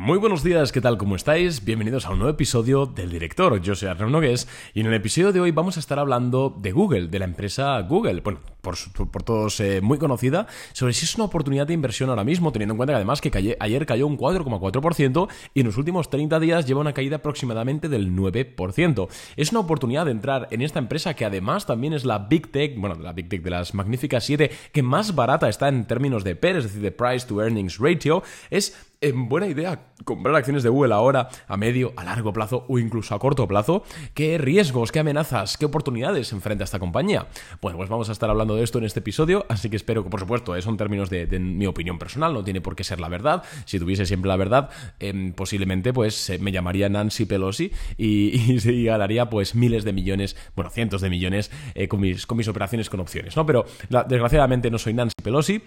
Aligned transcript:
Muy 0.00 0.16
buenos 0.16 0.42
días, 0.42 0.72
¿qué 0.72 0.80
tal? 0.80 0.96
¿Cómo 0.96 1.14
estáis? 1.14 1.62
Bienvenidos 1.62 2.06
a 2.06 2.12
un 2.12 2.20
nuevo 2.20 2.32
episodio 2.32 2.86
del 2.86 3.10
Director. 3.10 3.60
Yo 3.60 3.74
soy 3.74 3.90
Arnaud 3.90 4.10
Nogués 4.10 4.48
y 4.72 4.80
en 4.80 4.86
el 4.86 4.94
episodio 4.94 5.30
de 5.30 5.40
hoy 5.40 5.50
vamos 5.50 5.76
a 5.76 5.80
estar 5.80 5.98
hablando 5.98 6.56
de 6.58 6.72
Google, 6.72 7.08
de 7.08 7.18
la 7.18 7.26
empresa 7.26 7.78
Google, 7.82 8.22
bueno, 8.22 8.40
por, 8.60 9.22
todos 9.22 9.60
eh, 9.60 9.80
muy 9.80 9.98
conocida, 9.98 10.46
sobre 10.72 10.92
si 10.92 11.04
es 11.04 11.14
una 11.16 11.24
oportunidad 11.24 11.66
de 11.66 11.74
inversión 11.74 12.10
ahora 12.10 12.24
mismo, 12.24 12.52
teniendo 12.52 12.74
en 12.74 12.76
cuenta 12.76 12.92
que 12.92 12.96
además 12.96 13.20
que 13.20 13.56
ayer 13.58 13.86
cayó 13.86 14.06
un 14.06 14.18
4,4% 14.18 15.28
y 15.54 15.60
en 15.60 15.66
los 15.66 15.76
últimos 15.76 16.10
30 16.10 16.40
días 16.40 16.66
lleva 16.66 16.80
una 16.80 16.92
caída 16.92 17.16
aproximadamente 17.16 17.88
del 17.88 18.14
9%. 18.14 19.08
Es 19.36 19.50
una 19.50 19.60
oportunidad 19.60 20.04
de 20.04 20.12
entrar 20.12 20.48
en 20.50 20.62
esta 20.62 20.78
empresa 20.78 21.14
que 21.14 21.24
además 21.24 21.66
también 21.66 21.92
es 21.92 22.04
la 22.04 22.18
Big 22.18 22.50
Tech, 22.50 22.78
bueno, 22.78 22.96
la 22.96 23.12
Big 23.12 23.28
Tech 23.28 23.42
de 23.42 23.50
las 23.50 23.74
magníficas 23.74 24.24
7, 24.24 24.50
que 24.72 24.82
más 24.82 25.14
barata 25.14 25.48
está 25.48 25.68
en 25.68 25.86
términos 25.86 26.24
de 26.24 26.36
PER, 26.36 26.56
es 26.56 26.64
decir, 26.64 26.82
de 26.82 26.92
Price 26.92 27.26
to 27.26 27.42
Earnings 27.42 27.78
Ratio, 27.78 28.22
es 28.50 28.90
en 29.00 29.28
buena 29.28 29.46
idea 29.46 29.86
comprar 30.04 30.34
acciones 30.34 30.62
de 30.62 30.68
Google 30.68 30.94
ahora, 30.94 31.28
a 31.48 31.56
medio, 31.56 31.92
a 31.96 32.04
largo 32.04 32.32
plazo 32.32 32.64
o 32.68 32.78
incluso 32.78 33.14
a 33.14 33.18
corto 33.18 33.48
plazo? 33.48 33.82
¿Qué 34.14 34.38
riesgos, 34.38 34.92
qué 34.92 35.00
amenazas, 35.00 35.56
qué 35.56 35.64
oportunidades 35.64 36.32
enfrenta 36.32 36.64
esta 36.64 36.78
compañía? 36.78 37.26
Bueno, 37.62 37.78
pues 37.78 37.88
vamos 37.88 38.08
a 38.08 38.12
estar 38.12 38.28
hablando 38.28 38.49
de 38.56 38.64
esto 38.64 38.78
en 38.78 38.84
este 38.84 39.00
episodio, 39.00 39.46
así 39.48 39.70
que 39.70 39.76
espero 39.76 40.04
que, 40.04 40.10
por 40.10 40.20
supuesto, 40.20 40.60
son 40.60 40.76
términos 40.76 41.10
de, 41.10 41.26
mi 41.38 41.66
opinión 41.66 41.98
personal, 41.98 42.32
no 42.32 42.44
tiene 42.44 42.60
por 42.60 42.76
qué 42.76 42.84
ser 42.84 43.00
la 43.00 43.08
verdad. 43.08 43.42
Si 43.64 43.78
tuviese 43.78 44.06
siempre 44.06 44.28
la 44.28 44.36
verdad, 44.36 44.70
em, 44.98 45.32
posiblemente 45.32 45.92
pues 45.92 46.30
eh, 46.30 46.38
me 46.38 46.52
llamaría 46.52 46.88
Nancy 46.88 47.24
Pelosi 47.24 47.72
y, 47.96 48.60
y, 48.70 48.84
ganaría 48.84 49.30
pues 49.30 49.54
miles 49.54 49.84
de 49.84 49.92
millones, 49.92 50.36
bueno, 50.54 50.70
cientos 50.70 51.00
de 51.00 51.10
millones 51.10 51.50
eh, 51.74 51.88
con, 51.88 52.00
mis, 52.00 52.26
con 52.26 52.38
mis 52.38 52.48
operaciones 52.48 52.90
con 52.90 53.00
opciones, 53.00 53.36
¿no? 53.36 53.46
Pero 53.46 53.66
desgraciadamente 54.08 54.70
no 54.70 54.78
soy 54.78 54.94
Nancy 54.94 55.14
Pelosi. 55.22 55.62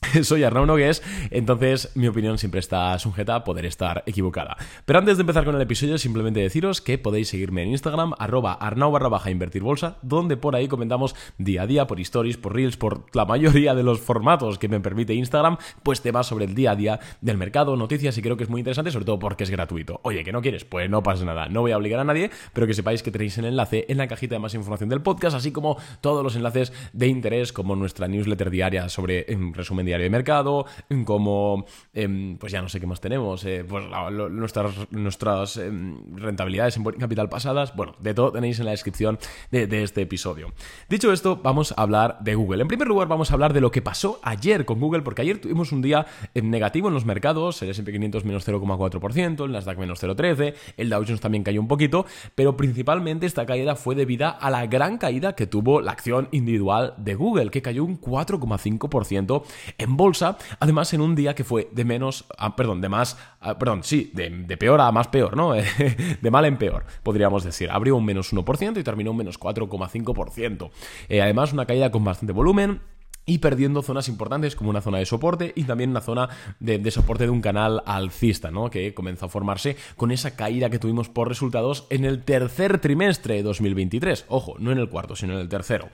Soy 0.22 0.44
Arnau 0.44 0.64
Nogués, 0.64 1.02
entonces 1.30 1.90
mi 1.96 2.06
opinión 2.06 2.38
siempre 2.38 2.60
está 2.60 2.96
sujeta 2.98 3.34
a 3.34 3.44
poder 3.44 3.66
estar 3.66 4.04
equivocada. 4.06 4.56
Pero 4.84 5.00
antes 5.00 5.16
de 5.16 5.22
empezar 5.22 5.44
con 5.44 5.56
el 5.56 5.60
episodio, 5.60 5.98
simplemente 5.98 6.40
deciros 6.40 6.80
que 6.80 6.98
podéis 6.98 7.28
seguirme 7.28 7.62
en 7.62 7.70
Instagram, 7.70 8.12
arroba 8.18 8.52
arnau 8.52 8.92
barra 8.92 9.08
baja 9.08 9.30
invertir 9.30 9.62
bolsa, 9.62 9.98
donde 10.02 10.36
por 10.36 10.54
ahí 10.54 10.68
comentamos 10.68 11.16
día 11.36 11.62
a 11.62 11.66
día, 11.66 11.86
por 11.86 12.00
stories, 12.00 12.36
por 12.36 12.54
reels, 12.54 12.76
por 12.76 13.04
la 13.14 13.24
mayoría 13.24 13.74
de 13.74 13.82
los 13.82 14.00
formatos 14.00 14.58
que 14.58 14.68
me 14.68 14.80
permite 14.80 15.14
Instagram, 15.14 15.58
pues 15.82 16.00
temas 16.00 16.26
sobre 16.26 16.44
el 16.44 16.54
día 16.54 16.72
a 16.72 16.76
día 16.76 17.00
del 17.20 17.36
mercado, 17.36 17.76
noticias 17.76 18.16
y 18.18 18.22
creo 18.22 18.36
que 18.36 18.44
es 18.44 18.50
muy 18.50 18.60
interesante, 18.60 18.92
sobre 18.92 19.04
todo 19.04 19.18
porque 19.18 19.44
es 19.44 19.50
gratuito. 19.50 20.00
Oye, 20.04 20.22
que 20.22 20.32
no 20.32 20.42
quieres, 20.42 20.64
pues 20.64 20.88
no 20.88 21.02
pasa 21.02 21.24
nada, 21.24 21.48
no 21.48 21.62
voy 21.62 21.72
a 21.72 21.76
obligar 21.76 22.00
a 22.00 22.04
nadie, 22.04 22.30
pero 22.52 22.66
que 22.66 22.74
sepáis 22.74 23.02
que 23.02 23.10
tenéis 23.10 23.36
el 23.38 23.46
enlace 23.46 23.86
en 23.88 23.98
la 23.98 24.06
cajita 24.06 24.36
de 24.36 24.38
más 24.38 24.54
información 24.54 24.88
del 24.88 25.02
podcast, 25.02 25.36
así 25.36 25.50
como 25.50 25.76
todos 26.00 26.22
los 26.22 26.36
enlaces 26.36 26.72
de 26.92 27.08
interés, 27.08 27.52
como 27.52 27.74
nuestra 27.74 28.06
newsletter 28.06 28.50
diaria 28.50 28.88
sobre 28.88 29.26
en 29.28 29.52
resumen 29.54 29.87
diario 29.88 30.04
de 30.04 30.10
mercado, 30.10 30.66
como, 31.04 31.64
em, 31.92 32.36
pues 32.38 32.52
ya 32.52 32.62
no 32.62 32.68
sé 32.68 32.80
qué 32.80 32.86
más 32.86 33.00
tenemos, 33.00 33.44
eh, 33.44 33.64
pues 33.68 33.84
nuestras, 34.30 34.90
nuestras 34.90 35.56
em, 35.56 36.16
rentabilidades 36.16 36.76
en 36.76 36.84
capital 36.84 37.28
pasadas, 37.28 37.74
bueno, 37.74 37.94
de 38.00 38.14
todo 38.14 38.32
tenéis 38.32 38.58
en 38.58 38.66
la 38.66 38.72
descripción 38.72 39.18
de, 39.50 39.82
este 39.82 40.02
episodio. 40.02 40.52
Dicho 40.88 41.12
esto, 41.12 41.36
vamos 41.42 41.72
a 41.76 41.82
hablar 41.82 42.18
de 42.20 42.34
Google. 42.34 42.62
En 42.62 42.68
primer 42.68 42.88
lugar, 42.88 43.08
vamos 43.08 43.30
a 43.30 43.34
hablar 43.34 43.52
de 43.52 43.60
lo 43.60 43.70
que 43.70 43.82
pasó 43.82 44.18
ayer 44.22 44.64
con 44.64 44.80
Google, 44.80 45.02
porque 45.02 45.22
ayer 45.22 45.40
tuvimos 45.40 45.72
un 45.72 45.82
día 45.82 46.06
em, 46.34 46.50
negativo 46.50 46.88
en 46.88 46.94
los 46.94 47.04
mercados, 47.04 47.62
el 47.62 47.70
S&P 47.70 47.92
500 47.92 48.24
menos 48.24 48.46
0,4%, 48.46 49.44
el 49.44 49.52
Nasdaq 49.52 49.78
menos 49.78 50.02
0,13%, 50.02 50.54
el 50.76 50.90
Dow 50.90 51.04
Jones 51.06 51.20
también 51.20 51.44
cayó 51.44 51.60
un 51.60 51.68
poquito, 51.68 52.06
pero 52.34 52.56
principalmente 52.56 53.26
esta 53.26 53.46
caída 53.46 53.76
fue 53.76 53.94
debida 53.94 54.30
a 54.30 54.50
la 54.50 54.66
gran 54.66 54.98
caída 54.98 55.34
que 55.34 55.46
tuvo 55.46 55.80
la 55.80 55.92
acción 55.92 56.28
individual 56.32 56.94
de 56.96 57.14
Google, 57.14 57.50
que 57.50 57.62
cayó 57.62 57.84
un 57.84 58.00
4,5% 58.00 59.42
en 59.78 59.96
bolsa, 59.96 60.36
además 60.58 60.92
en 60.92 61.00
un 61.00 61.14
día 61.14 61.34
que 61.34 61.44
fue 61.44 61.68
de 61.72 61.84
menos, 61.84 62.26
perdón, 62.56 62.80
de 62.80 62.88
más, 62.88 63.16
perdón, 63.58 63.84
sí, 63.84 64.10
de, 64.12 64.56
peor 64.56 64.80
a 64.80 64.90
más 64.92 65.08
peor, 65.08 65.36
¿no? 65.36 65.52
de 66.20 66.30
mal 66.30 66.44
en 66.44 66.58
peor, 66.58 66.84
podríamos 67.02 67.44
decir. 67.44 67.70
Abrió 67.70 67.96
un 67.96 68.04
menos 68.04 68.32
1% 68.34 68.78
y 68.78 68.82
terminó 68.82 69.12
un 69.12 69.16
menos 69.16 69.38
4,5%. 69.38 70.70
Eh, 71.08 71.22
además, 71.22 71.52
una 71.52 71.66
caída 71.66 71.90
con 71.90 72.04
bastante 72.04 72.32
volumen 72.32 72.80
y 73.28 73.38
perdiendo 73.38 73.82
zonas 73.82 74.08
importantes 74.08 74.56
como 74.56 74.70
una 74.70 74.80
zona 74.80 74.98
de 74.98 75.06
soporte 75.06 75.52
y 75.54 75.64
también 75.64 75.90
una 75.90 76.00
zona 76.00 76.30
de, 76.58 76.90
soporte 76.90 77.24
de 77.24 77.30
un 77.30 77.42
canal 77.42 77.82
alcista, 77.84 78.50
¿no? 78.50 78.70
Que 78.70 78.94
comenzó 78.94 79.26
a 79.26 79.28
formarse 79.28 79.76
con 79.96 80.10
esa 80.10 80.34
caída 80.34 80.70
que 80.70 80.78
tuvimos 80.78 81.10
por 81.10 81.28
resultados 81.28 81.86
en 81.90 82.06
el 82.06 82.24
tercer 82.24 82.80
trimestre 82.80 83.34
de 83.34 83.42
2023. 83.42 84.24
Ojo, 84.28 84.56
no 84.58 84.72
en 84.72 84.78
el 84.78 84.88
cuarto, 84.88 85.14
sino 85.14 85.34
en 85.34 85.40
el 85.40 85.48
tercero. 85.48 85.90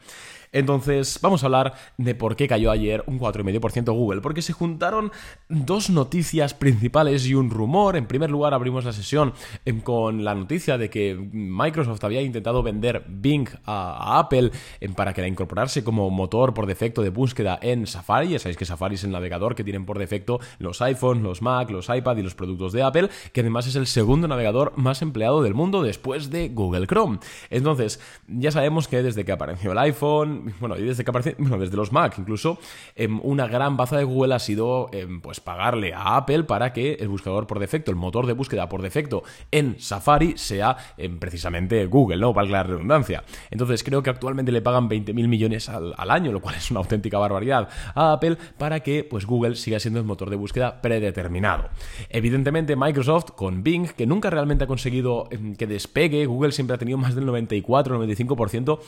Entonces, 0.54 1.19
vamos 1.20 1.42
a 1.42 1.47
hablar 1.47 1.75
de 1.98 2.15
por 2.15 2.37
qué 2.37 2.47
cayó 2.47 2.70
ayer 2.70 3.03
un 3.09 3.19
4,5% 3.19 3.92
Google, 3.92 4.20
porque 4.20 4.41
se 4.41 4.53
juntaron 4.53 5.10
dos 5.48 5.91
noticias 5.91 6.54
principales 6.54 7.26
y 7.26 7.34
un 7.34 7.50
rumor. 7.50 7.97
En 7.97 8.06
primer 8.06 8.31
lugar, 8.31 8.54
abrimos 8.54 8.84
la 8.84 8.93
sesión 8.93 9.34
em, 9.64 9.81
con 9.81 10.22
la 10.22 10.34
noticia 10.37 10.78
de 10.78 10.88
que 10.88 11.16
Microsoft 11.16 12.04
había 12.04 12.22
intentado 12.22 12.62
vender 12.62 13.04
Bing 13.09 13.48
a, 13.66 14.20
Apple 14.20 14.53
em, 14.81 14.94
para 14.94 15.12
que 15.12 15.22
la 15.22 15.26
incorporarse 15.26 15.82
como 15.82 16.09
motor 16.10 16.54
por 16.54 16.66
defecto 16.66 17.03
de 17.03 17.10
búsqueda 17.10 17.59
en 17.60 17.88
Safari. 17.88 18.28
Ya 18.28 18.38
sabéis 18.38 18.56
que 18.56 18.64
Safari 18.64 18.94
es 18.94 19.03
el 19.03 19.10
navegador 19.10 19.56
que 19.56 19.64
tienen 19.64 19.84
por 19.84 19.98
defecto 19.98 20.38
los 20.60 20.81
iPhones, 20.82 21.25
los 21.25 21.43
Mac, 21.43 21.69
los 21.70 21.88
iPad 21.88 22.16
y 22.19 22.22
los 22.22 22.37
productos 22.37 22.72
de 22.72 22.84
Apple, 22.84 23.10
que 23.32 23.41
además 23.41 23.66
es 23.66 23.75
el 23.75 23.88
segundo 23.88 24.28
navegador 24.28 24.72
más 24.76 25.03
empleado 25.03 25.43
del 25.43 25.54
mundo 25.54 25.82
después 25.82 26.31
de 26.31 26.48
Google 26.48 26.87
Chrome. 26.87 27.19
Entonces, 27.50 27.98
ya 28.28 28.53
sabemos 28.53 28.87
que 28.87 29.03
desde 29.03 29.25
que 29.25 29.32
apareció 29.32 29.72
el 29.72 29.78
iPhone, 29.78 30.44
bueno, 30.60 30.77
y 30.77 30.82
desde 30.82 31.05
que 31.05 31.10
aparece, 31.10 31.37
bueno, 31.38 31.59
desde 31.59 31.77
los 31.77 31.93
Mac 31.93 32.15
incluso, 32.19 32.59
em, 32.94 33.21
una 33.22 33.47
gran 33.47 33.77
baza 33.77 33.97
de 33.97 34.05
Google 34.05 34.34
ha 34.34 34.38
sido 34.38 34.88
em, 34.93 35.21
pues 35.21 35.41
pagarle 35.41 35.94
a 35.94 36.16
Apple 36.16 36.44
para 36.44 36.72
que 36.72 36.94
el 36.94 37.09
buscador 37.09 37.47
por 37.47 37.59
defecto, 37.59 37.91
el 37.91 37.97
motor 37.97 38.27
de 38.27 38.32
búsqueda 38.32 38.69
por 38.69 38.82
defecto 38.82 39.22
en 39.50 39.78
Safari 39.78 40.37
sea 40.37 40.77
em, 40.97 41.19
precisamente 41.19 41.87
Google, 41.87 42.19
¿no? 42.19 42.32
Valga 42.32 42.53
la 42.53 42.62
redundancia. 42.62 43.25
Entonces 43.50 43.82
creo 43.82 44.03
que 44.03 44.10
actualmente 44.10 44.53
le 44.53 44.62
pagan 44.62 44.88
20.000 44.88 45.28
millones 45.28 45.69
al, 45.69 45.94
año, 46.10 46.32
lo 46.32 46.41
cual 46.41 46.55
es 46.56 46.71
una 46.71 46.81
auténtica 46.81 47.19
barbaridad 47.19 47.69
a 47.94 48.12
Apple 48.12 48.37
para 48.59 48.81
que 48.81 49.05
pues 49.05 49.26
Google 49.26 49.56
siga 49.56 49.81
siendo 49.81 49.99
el 49.99 50.06
motor 50.06 50.31
de 50.31 50.37
búsqueda 50.37 50.81
predeterminado. 50.81 51.71
Evidentemente 52.11 52.76
Microsoft 52.76 53.32
con 53.32 53.62
Bing, 53.62 53.88
que 53.88 54.06
nunca 54.06 54.31
realmente 54.31 54.65
ha 54.65 54.66
conseguido 54.66 55.28
que 55.59 55.66
despegue, 55.66 56.26
Google 56.26 56.53
siempre 56.53 56.75
ha 56.75 56.78
tenido 56.78 56.99
más 56.99 57.15
del 57.15 57.26
94-95% 57.26 58.78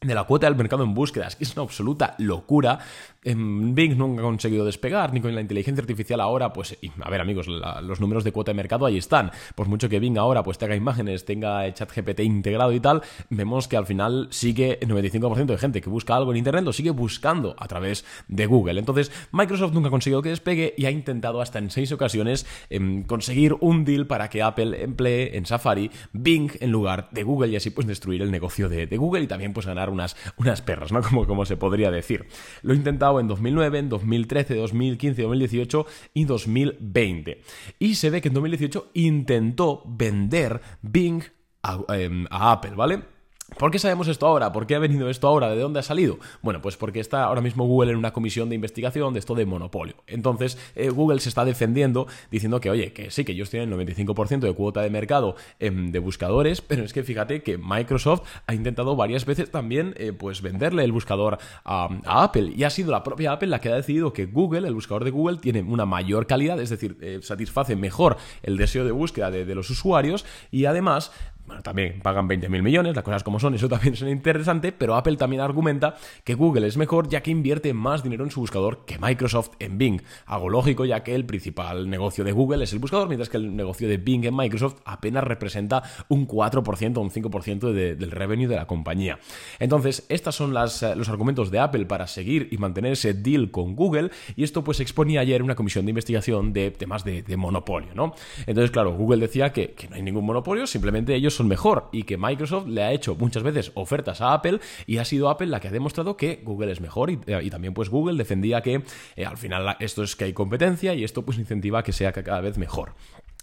de 0.00 0.14
la 0.14 0.24
cuota 0.24 0.46
del 0.46 0.56
mercado 0.56 0.84
en 0.84 0.94
búsquedas, 0.94 1.36
que 1.36 1.44
es 1.44 1.54
una 1.54 1.62
absoluta 1.62 2.14
locura. 2.18 2.78
Bing 3.24 3.96
nunca 3.96 4.20
ha 4.20 4.24
conseguido 4.24 4.64
despegar, 4.64 5.12
ni 5.12 5.20
con 5.20 5.34
la 5.34 5.40
inteligencia 5.40 5.80
artificial 5.80 6.20
ahora, 6.20 6.52
pues, 6.52 6.76
a 7.00 7.10
ver 7.10 7.20
amigos, 7.20 7.48
los 7.48 8.00
números 8.00 8.22
de 8.22 8.30
cuota 8.30 8.52
de 8.52 8.54
mercado 8.54 8.86
ahí 8.86 8.98
están. 8.98 9.32
Por 9.54 9.66
mucho 9.66 9.88
que 9.88 9.98
Bing 9.98 10.16
ahora 10.16 10.44
pues 10.44 10.58
tenga 10.58 10.76
imágenes, 10.76 11.24
tenga 11.24 11.72
chat 11.74 11.90
GPT 11.92 12.20
integrado 12.20 12.72
y 12.72 12.78
tal, 12.78 13.02
vemos 13.30 13.66
que 13.66 13.76
al 13.76 13.86
final 13.86 14.28
sigue 14.30 14.78
el 14.80 14.88
95% 14.88 15.46
de 15.46 15.58
gente 15.58 15.80
que 15.80 15.90
busca 15.90 16.14
algo 16.14 16.30
en 16.30 16.36
Internet 16.36 16.64
lo 16.64 16.72
sigue 16.72 16.90
buscando 16.90 17.56
a 17.58 17.66
través 17.66 18.04
de 18.28 18.46
Google. 18.46 18.78
Entonces, 18.78 19.10
Microsoft 19.32 19.72
nunca 19.72 19.88
ha 19.88 19.90
conseguido 19.90 20.22
que 20.22 20.28
despegue 20.28 20.74
y 20.76 20.84
ha 20.84 20.90
intentado 20.90 21.40
hasta 21.40 21.58
en 21.58 21.70
seis 21.70 21.90
ocasiones 21.90 22.46
em, 22.70 23.02
conseguir 23.02 23.56
un 23.60 23.84
deal 23.84 24.06
para 24.06 24.28
que 24.28 24.42
Apple 24.42 24.82
emplee 24.82 25.36
en 25.36 25.46
Safari 25.46 25.90
Bing 26.12 26.52
en 26.60 26.70
lugar 26.70 27.08
de 27.10 27.24
Google 27.24 27.48
y 27.48 27.56
así 27.56 27.70
pues 27.70 27.86
destruir 27.86 28.22
el 28.22 28.30
negocio 28.30 28.68
de 28.68 28.96
Google 28.96 29.24
y 29.24 29.26
también 29.26 29.52
pues 29.52 29.66
ganar 29.66 29.85
unas, 29.90 30.16
unas 30.36 30.62
perras, 30.62 30.92
¿no? 30.92 31.02
Como, 31.06 31.26
como 31.26 31.44
se 31.44 31.56
podría 31.56 31.90
decir. 31.90 32.26
Lo 32.62 32.72
he 32.72 32.76
intentado 32.76 33.20
en 33.20 33.28
2009, 33.28 33.78
en 33.78 33.88
2013, 33.88 34.54
2015, 34.54 35.22
2018 35.22 35.86
y 36.14 36.24
2020. 36.24 37.42
Y 37.78 37.94
se 37.94 38.10
ve 38.10 38.20
que 38.20 38.28
en 38.28 38.34
2018 38.34 38.90
intentó 38.94 39.82
vender 39.86 40.60
Bing 40.82 41.22
a 41.62 41.78
em, 41.94 42.26
Apple, 42.30 42.72
¿vale? 42.74 43.15
¿Por 43.58 43.70
qué 43.70 43.78
sabemos 43.78 44.08
esto 44.08 44.26
ahora? 44.26 44.52
¿Por 44.52 44.66
qué 44.66 44.74
ha 44.74 44.80
venido 44.80 45.08
esto 45.08 45.28
ahora? 45.28 45.48
¿De 45.48 45.60
dónde 45.60 45.78
ha 45.78 45.82
salido? 45.82 46.18
Bueno, 46.42 46.60
pues 46.60 46.76
porque 46.76 46.98
está 46.98 47.24
ahora 47.24 47.40
mismo 47.40 47.64
Google 47.64 47.92
en 47.92 47.96
una 47.96 48.12
comisión 48.12 48.48
de 48.48 48.56
investigación 48.56 49.14
de 49.14 49.20
esto 49.20 49.36
de 49.36 49.46
monopolio. 49.46 49.94
Entonces, 50.08 50.58
eh, 50.74 50.90
Google 50.90 51.20
se 51.20 51.28
está 51.28 51.44
defendiendo 51.44 52.08
diciendo 52.30 52.60
que, 52.60 52.70
oye, 52.70 52.92
que 52.92 53.10
sí, 53.12 53.24
que 53.24 53.32
ellos 53.32 53.48
tienen 53.48 53.72
el 53.72 53.78
95% 53.78 54.40
de 54.40 54.52
cuota 54.52 54.82
de 54.82 54.90
mercado 54.90 55.36
em, 55.60 55.92
de 55.92 55.98
buscadores, 56.00 56.60
pero 56.60 56.82
es 56.82 56.92
que 56.92 57.04
fíjate 57.04 57.42
que 57.42 57.56
Microsoft 57.56 58.22
ha 58.46 58.52
intentado 58.52 58.96
varias 58.96 59.24
veces 59.24 59.50
también, 59.50 59.94
eh, 59.96 60.12
pues, 60.12 60.42
venderle 60.42 60.82
el 60.82 60.90
buscador 60.90 61.38
a, 61.64 61.88
Apple. 62.04 62.52
Y 62.54 62.64
ha 62.64 62.70
sido 62.70 62.90
la 62.90 63.04
propia 63.04 63.32
Apple 63.32 63.48
la 63.48 63.60
que 63.60 63.68
ha 63.68 63.76
decidido 63.76 64.12
que 64.12 64.26
Google, 64.26 64.66
el 64.66 64.74
buscador 64.74 65.04
de 65.04 65.12
Google, 65.12 65.38
tiene 65.38 65.62
una 65.62 65.86
mayor 65.86 66.26
calidad, 66.26 66.60
es 66.60 66.70
decir, 66.70 66.98
eh, 67.00 67.20
satisface 67.22 67.76
mejor 67.76 68.16
el 68.42 68.56
deseo 68.56 68.84
de 68.84 68.90
búsqueda 68.90 69.30
de 69.30 69.54
los 69.54 69.70
usuarios 69.70 70.24
y 70.50 70.64
además 70.64 71.12
bueno, 71.46 71.62
también 71.62 72.00
pagan 72.02 72.28
20.000 72.28 72.62
millones, 72.62 72.96
las 72.96 73.04
cosas 73.04 73.22
como 73.22 73.38
son, 73.38 73.54
eso 73.54 73.68
también 73.68 73.94
es 73.94 74.02
interesante, 74.02 74.72
pero 74.72 74.96
Apple 74.96 75.16
también 75.16 75.40
argumenta 75.40 75.94
que 76.24 76.34
Google 76.34 76.66
es 76.66 76.76
mejor 76.76 77.08
ya 77.08 77.22
que 77.22 77.30
invierte 77.30 77.72
más 77.72 78.02
dinero 78.02 78.24
en 78.24 78.30
su 78.30 78.40
buscador 78.40 78.84
que 78.84 78.98
Microsoft 78.98 79.50
en 79.60 79.78
Bing. 79.78 80.02
Algo 80.26 80.48
lógico 80.48 80.84
ya 80.84 81.04
que 81.04 81.14
el 81.14 81.24
principal 81.24 81.88
negocio 81.88 82.24
de 82.24 82.32
Google 82.32 82.64
es 82.64 82.72
el 82.72 82.80
buscador, 82.80 83.06
mientras 83.06 83.28
que 83.28 83.36
el 83.36 83.54
negocio 83.54 83.88
de 83.88 83.96
Bing 83.96 84.24
en 84.24 84.34
Microsoft 84.34 84.80
apenas 84.84 85.22
representa 85.22 85.82
un 86.08 86.26
4% 86.26 86.96
o 86.96 87.00
un 87.00 87.10
5% 87.10 87.72
del 87.72 88.10
revenue 88.10 88.48
de 88.48 88.56
la 88.56 88.66
compañía. 88.66 89.18
Entonces, 89.60 90.04
estos 90.08 90.34
son 90.34 90.50
eh, 90.56 90.96
los 90.96 91.08
argumentos 91.08 91.50
de 91.50 91.60
Apple 91.60 91.86
para 91.86 92.08
seguir 92.08 92.48
y 92.50 92.58
mantener 92.58 92.92
ese 92.92 93.14
deal 93.14 93.50
con 93.52 93.76
Google 93.76 94.10
y 94.34 94.42
esto 94.42 94.64
pues 94.64 94.80
exponía 94.80 95.20
ayer 95.20 95.42
una 95.42 95.54
comisión 95.54 95.84
de 95.86 95.90
investigación 95.90 96.52
de 96.52 96.72
temas 96.72 97.04
de, 97.04 97.24
monopolio, 97.36 97.94
¿no? 97.94 98.14
Entonces, 98.46 98.70
claro, 98.70 98.94
Google 98.94 99.18
decía 99.18 99.52
que 99.52 99.74
no 99.90 99.96
hay 99.96 100.02
ningún 100.02 100.24
monopolio, 100.24 100.66
simplemente 100.66 101.14
ellos 101.14 101.35
son 101.36 101.48
mejor 101.48 101.88
y 101.92 102.02
que 102.04 102.16
Microsoft 102.16 102.66
le 102.66 102.82
ha 102.82 102.92
hecho 102.92 103.14
muchas 103.14 103.42
veces 103.42 103.72
ofertas 103.74 104.20
a 104.20 104.32
Apple 104.32 104.60
y 104.86 104.98
ha 104.98 105.04
sido 105.04 105.28
Apple 105.28 105.46
la 105.46 105.60
que 105.60 105.68
ha 105.68 105.72
demostrado 105.72 106.16
que 106.16 106.40
Google 106.42 106.72
es 106.72 106.80
mejor 106.80 107.10
y, 107.10 107.18
eh, 107.26 107.50
también 107.50 107.74
pues 107.74 107.88
Google 107.88 108.18
defendía 108.18 108.60
que 108.60 108.82
eh, 109.16 109.26
al 109.26 109.36
final 109.36 109.76
esto 109.80 110.02
es 110.02 110.16
que 110.16 110.24
hay 110.24 110.32
competencia 110.32 110.94
y 110.94 111.04
esto 111.04 111.24
pues 111.24 111.38
incentiva 111.38 111.82
que 111.82 111.92
sea 111.92 112.12
cada 112.12 112.40
vez 112.40 112.58
mejor. 112.58 112.94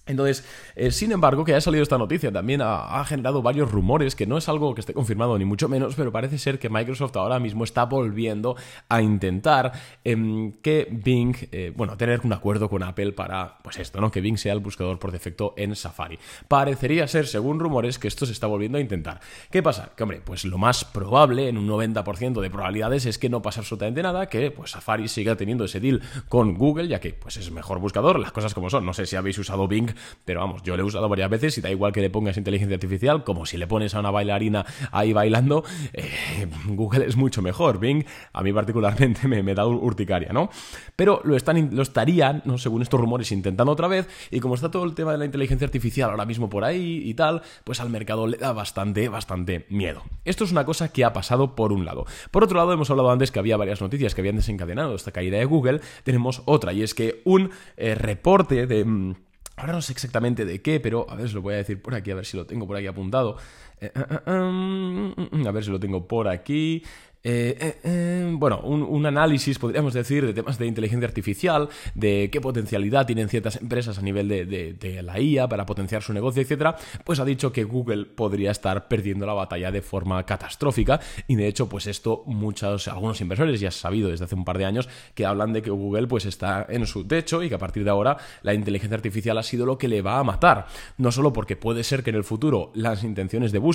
Entonces, 0.05 0.45
eh, 0.75 0.91
sin 0.91 1.13
embargo, 1.13 1.45
que 1.45 1.53
haya 1.53 1.61
salido 1.61 1.81
esta 1.81 1.97
noticia 1.97 2.29
también 2.29 2.61
ha, 2.61 3.03
generado 3.05 3.41
varios 3.41 3.71
rumores, 3.71 4.15
que 4.15 4.27
no 4.27 4.37
es 4.37 4.49
algo 4.49 4.75
que 4.75 4.81
esté 4.81 4.93
confirmado 4.93 5.37
ni 5.37 5.45
mucho 5.45 5.69
menos, 5.69 5.95
pero 5.95 6.11
parece 6.11 6.37
ser 6.37 6.59
que 6.59 6.69
Microsoft 6.69 7.15
ahora 7.15 7.39
mismo 7.39 7.63
está 7.63 7.85
volviendo 7.85 8.57
a 8.89 9.01
intentar 9.01 9.71
em, 10.03 10.51
que 10.61 10.89
Bing, 10.91 11.35
eh, 11.53 11.71
bueno, 11.75 11.95
tener 11.95 12.19
un 12.25 12.33
acuerdo 12.33 12.69
con 12.69 12.83
Apple 12.83 13.13
para, 13.13 13.59
pues 13.63 13.79
esto, 13.79 14.01
¿no? 14.01 14.11
Que 14.11 14.19
Bing 14.19 14.37
sea 14.37 14.51
el 14.51 14.59
buscador 14.59 14.99
por 14.99 15.13
defecto 15.13 15.53
en 15.55 15.73
Safari. 15.73 16.19
Parecería 16.49 17.07
ser, 17.07 17.25
según 17.25 17.59
rumores, 17.59 17.97
que 17.97 18.09
esto 18.09 18.25
se 18.25 18.33
está 18.33 18.47
volviendo 18.47 18.77
a 18.77 18.81
intentar. 18.81 19.21
¿Qué 19.51 19.63
pasa? 19.63 19.91
Que, 19.95 20.03
hombre, 20.03 20.21
pues 20.23 20.43
lo 20.43 20.57
más 20.57 20.83
probable, 20.83 21.47
en 21.47 21.57
un 21.57 21.67
90% 21.67 22.41
de 22.41 22.49
probabilidades, 22.49 23.05
es 23.05 23.17
que 23.17 23.29
no 23.29 23.41
pasa 23.41 23.61
absolutamente 23.61 24.03
nada, 24.03 24.27
que 24.27 24.51
pues 24.51 24.71
Safari 24.71 25.07
siga 25.07 25.37
teniendo 25.37 25.63
ese 25.63 25.79
deal 25.79 26.01
con 26.27 26.55
Google, 26.55 26.89
ya 26.89 26.99
que 26.99 27.13
pues 27.13 27.37
es 27.37 27.51
mejor 27.51 27.79
buscador, 27.79 28.19
las 28.19 28.33
cosas 28.33 28.53
como 28.53 28.69
son. 28.69 28.85
No 28.85 28.93
sé 28.93 29.05
si 29.05 29.15
habéis 29.15 29.39
usado 29.39 29.65
Bing 29.67 29.92
pero 30.25 30.41
vamos, 30.41 30.63
yo 30.63 30.77
lo 30.77 30.83
he 30.83 30.85
usado 30.85 31.09
varias 31.09 31.29
veces 31.29 31.57
y 31.57 31.61
da 31.61 31.69
igual 31.69 31.91
que 31.91 32.01
le 32.01 32.09
pongas 32.09 32.37
inteligencia 32.37 32.75
artificial, 32.75 33.23
como 33.23 33.45
si 33.45 33.57
le 33.57 33.67
pones 33.67 33.95
a 33.95 33.99
una 33.99 34.11
bailarina 34.11 34.65
ahí 34.91 35.13
bailando, 35.13 35.63
eh, 35.93 36.47
Google 36.67 37.05
es 37.05 37.15
mucho 37.15 37.41
mejor. 37.41 37.79
Bing, 37.79 38.05
a 38.31 38.43
mí 38.43 38.53
particularmente 38.53 39.27
me, 39.27 39.53
da 39.53 39.65
urticaria, 39.65 40.31
¿no? 40.33 40.49
Pero 40.95 41.21
lo, 41.23 41.35
están, 41.35 41.75
lo 41.75 41.81
estarían, 41.81 42.41
¿no? 42.45 42.57
según 42.57 42.81
estos 42.81 42.99
rumores, 42.99 43.31
intentando 43.31 43.71
otra 43.71 43.87
vez, 43.87 44.07
y 44.31 44.39
como 44.39 44.55
está 44.55 44.71
todo 44.71 44.83
el 44.85 44.93
tema 44.95 45.11
de 45.11 45.17
la 45.17 45.25
inteligencia 45.25 45.65
artificial 45.65 46.09
ahora 46.09 46.25
mismo 46.25 46.49
por 46.49 46.63
ahí 46.63 47.01
y 47.03 47.13
tal, 47.13 47.41
pues 47.63 47.79
al 47.79 47.89
mercado 47.89 48.27
le 48.27 48.37
da 48.37 48.53
bastante, 48.53 49.09
bastante 49.09 49.65
miedo. 49.69 50.03
Esto 50.25 50.43
es 50.43 50.51
una 50.51 50.65
cosa 50.65 50.91
que 50.91 51.03
ha 51.03 51.13
pasado 51.13 51.55
por 51.55 51.71
un 51.71 51.85
lado. 51.85 52.05
Por 52.31 52.43
otro 52.43 52.57
lado, 52.57 52.73
hemos 52.73 52.89
hablado 52.89 53.11
antes 53.11 53.31
que 53.31 53.39
había 53.39 53.57
varias 53.57 53.81
noticias 53.81 54.15
que 54.15 54.21
habían 54.21 54.35
desencadenado 54.35 54.95
esta 54.95 55.11
caída 55.11 55.37
de 55.37 55.45
Google. 55.45 55.81
Tenemos 56.03 56.41
otra, 56.45 56.73
y 56.73 56.83
es 56.83 56.93
que 56.93 57.21
un 57.25 57.51
eh, 57.77 57.95
reporte 57.95 58.67
de... 58.67 59.15
Ahora 59.55 59.73
no 59.73 59.81
sé 59.81 59.93
exactamente 59.93 60.45
de 60.45 60.61
qué, 60.61 60.79
pero 60.79 61.05
a 61.09 61.15
ver, 61.15 61.29
se 61.29 61.35
lo 61.35 61.41
voy 61.41 61.53
a 61.53 61.57
decir 61.57 61.81
por 61.81 61.93
aquí, 61.93 62.09
a 62.11 62.15
ver 62.15 62.25
si 62.25 62.37
lo 62.37 62.45
tengo 62.47 62.65
por 62.65 62.75
aquí 62.75 62.87
apuntado. 62.87 63.37
Eh, 63.83 63.91
eh, 63.93 64.19
eh, 64.25 65.29
mm, 65.31 65.45
a 65.45 65.51
ver 65.51 65.63
si 65.63 65.69
lo 65.69 65.79
tengo 65.79 66.07
por 66.07 66.29
aquí. 66.29 66.81
Eh, 67.25 67.55
eh, 67.57 67.79
eh, 67.85 68.31
bueno, 68.33 68.59
un, 68.59 69.05
análisis, 69.05 69.57
podríamos 69.57 69.93
decir, 69.93 70.25
de 70.25 70.33
temas 70.33 70.57
de 70.57 70.65
inteligencia 70.65 71.07
artificial, 71.07 71.69
de 71.95 72.29
qué 72.29 72.41
potencialidad 72.41 73.05
tienen 73.05 73.29
ciertas 73.29 73.55
empresas 73.61 73.97
a 73.97 74.01
nivel 74.01 74.27
de, 74.27 74.99
la 75.01 75.19
IA 75.21 75.47
para 75.47 75.65
potenciar 75.65 76.03
su 76.03 76.11
negocio, 76.11 76.41
etcétera, 76.41 76.75
pues 77.05 77.21
ha 77.21 77.25
dicho 77.25 77.53
que 77.53 77.63
Google 77.63 78.05
podría 78.05 78.51
estar 78.51 78.89
perdiendo 78.89 79.25
la 79.25 79.33
batalla 79.33 79.71
de 79.71 79.81
forma 79.81 80.25
catastrófica 80.25 80.99
y 81.25 81.35
de 81.35 81.47
hecho, 81.47 81.69
pues 81.69 81.87
esto 81.87 82.23
muchos, 82.25 82.89
algunos 82.89 83.21
inversores 83.21 83.61
ya 83.61 83.69
han 83.69 83.71
sabido 83.71 84.09
desde 84.09 84.25
hace 84.25 84.35
un 84.35 84.43
par 84.43 84.57
de 84.57 84.65
años 84.65 84.89
que 85.15 85.25
hablan 85.25 85.53
de 85.53 85.61
que 85.61 85.69
Google 85.69 86.07
pues 86.07 86.25
está 86.25 86.65
en 86.67 86.85
su 86.85 87.07
techo 87.07 87.41
y 87.41 87.47
que 87.47 87.55
a 87.55 87.59
partir 87.59 87.85
de 87.85 87.89
ahora 87.89 88.17
la 88.41 88.53
inteligencia 88.53 88.97
artificial 88.97 89.37
ha 89.37 89.43
sido 89.43 89.65
lo 89.65 89.77
que 89.77 89.87
le 89.87 90.01
va 90.01 90.19
a 90.19 90.23
matar, 90.25 90.67
no 90.97 91.09
solo 91.11 91.31
porque 91.31 91.55
puede 91.55 91.85
ser 91.85 92.03
que 92.03 92.09
en 92.09 92.17
el 92.17 92.25
futuro 92.25 92.71
las 92.75 93.05
intenciones 93.05 93.53
de 93.53 93.59
búsqueda, 93.59 93.72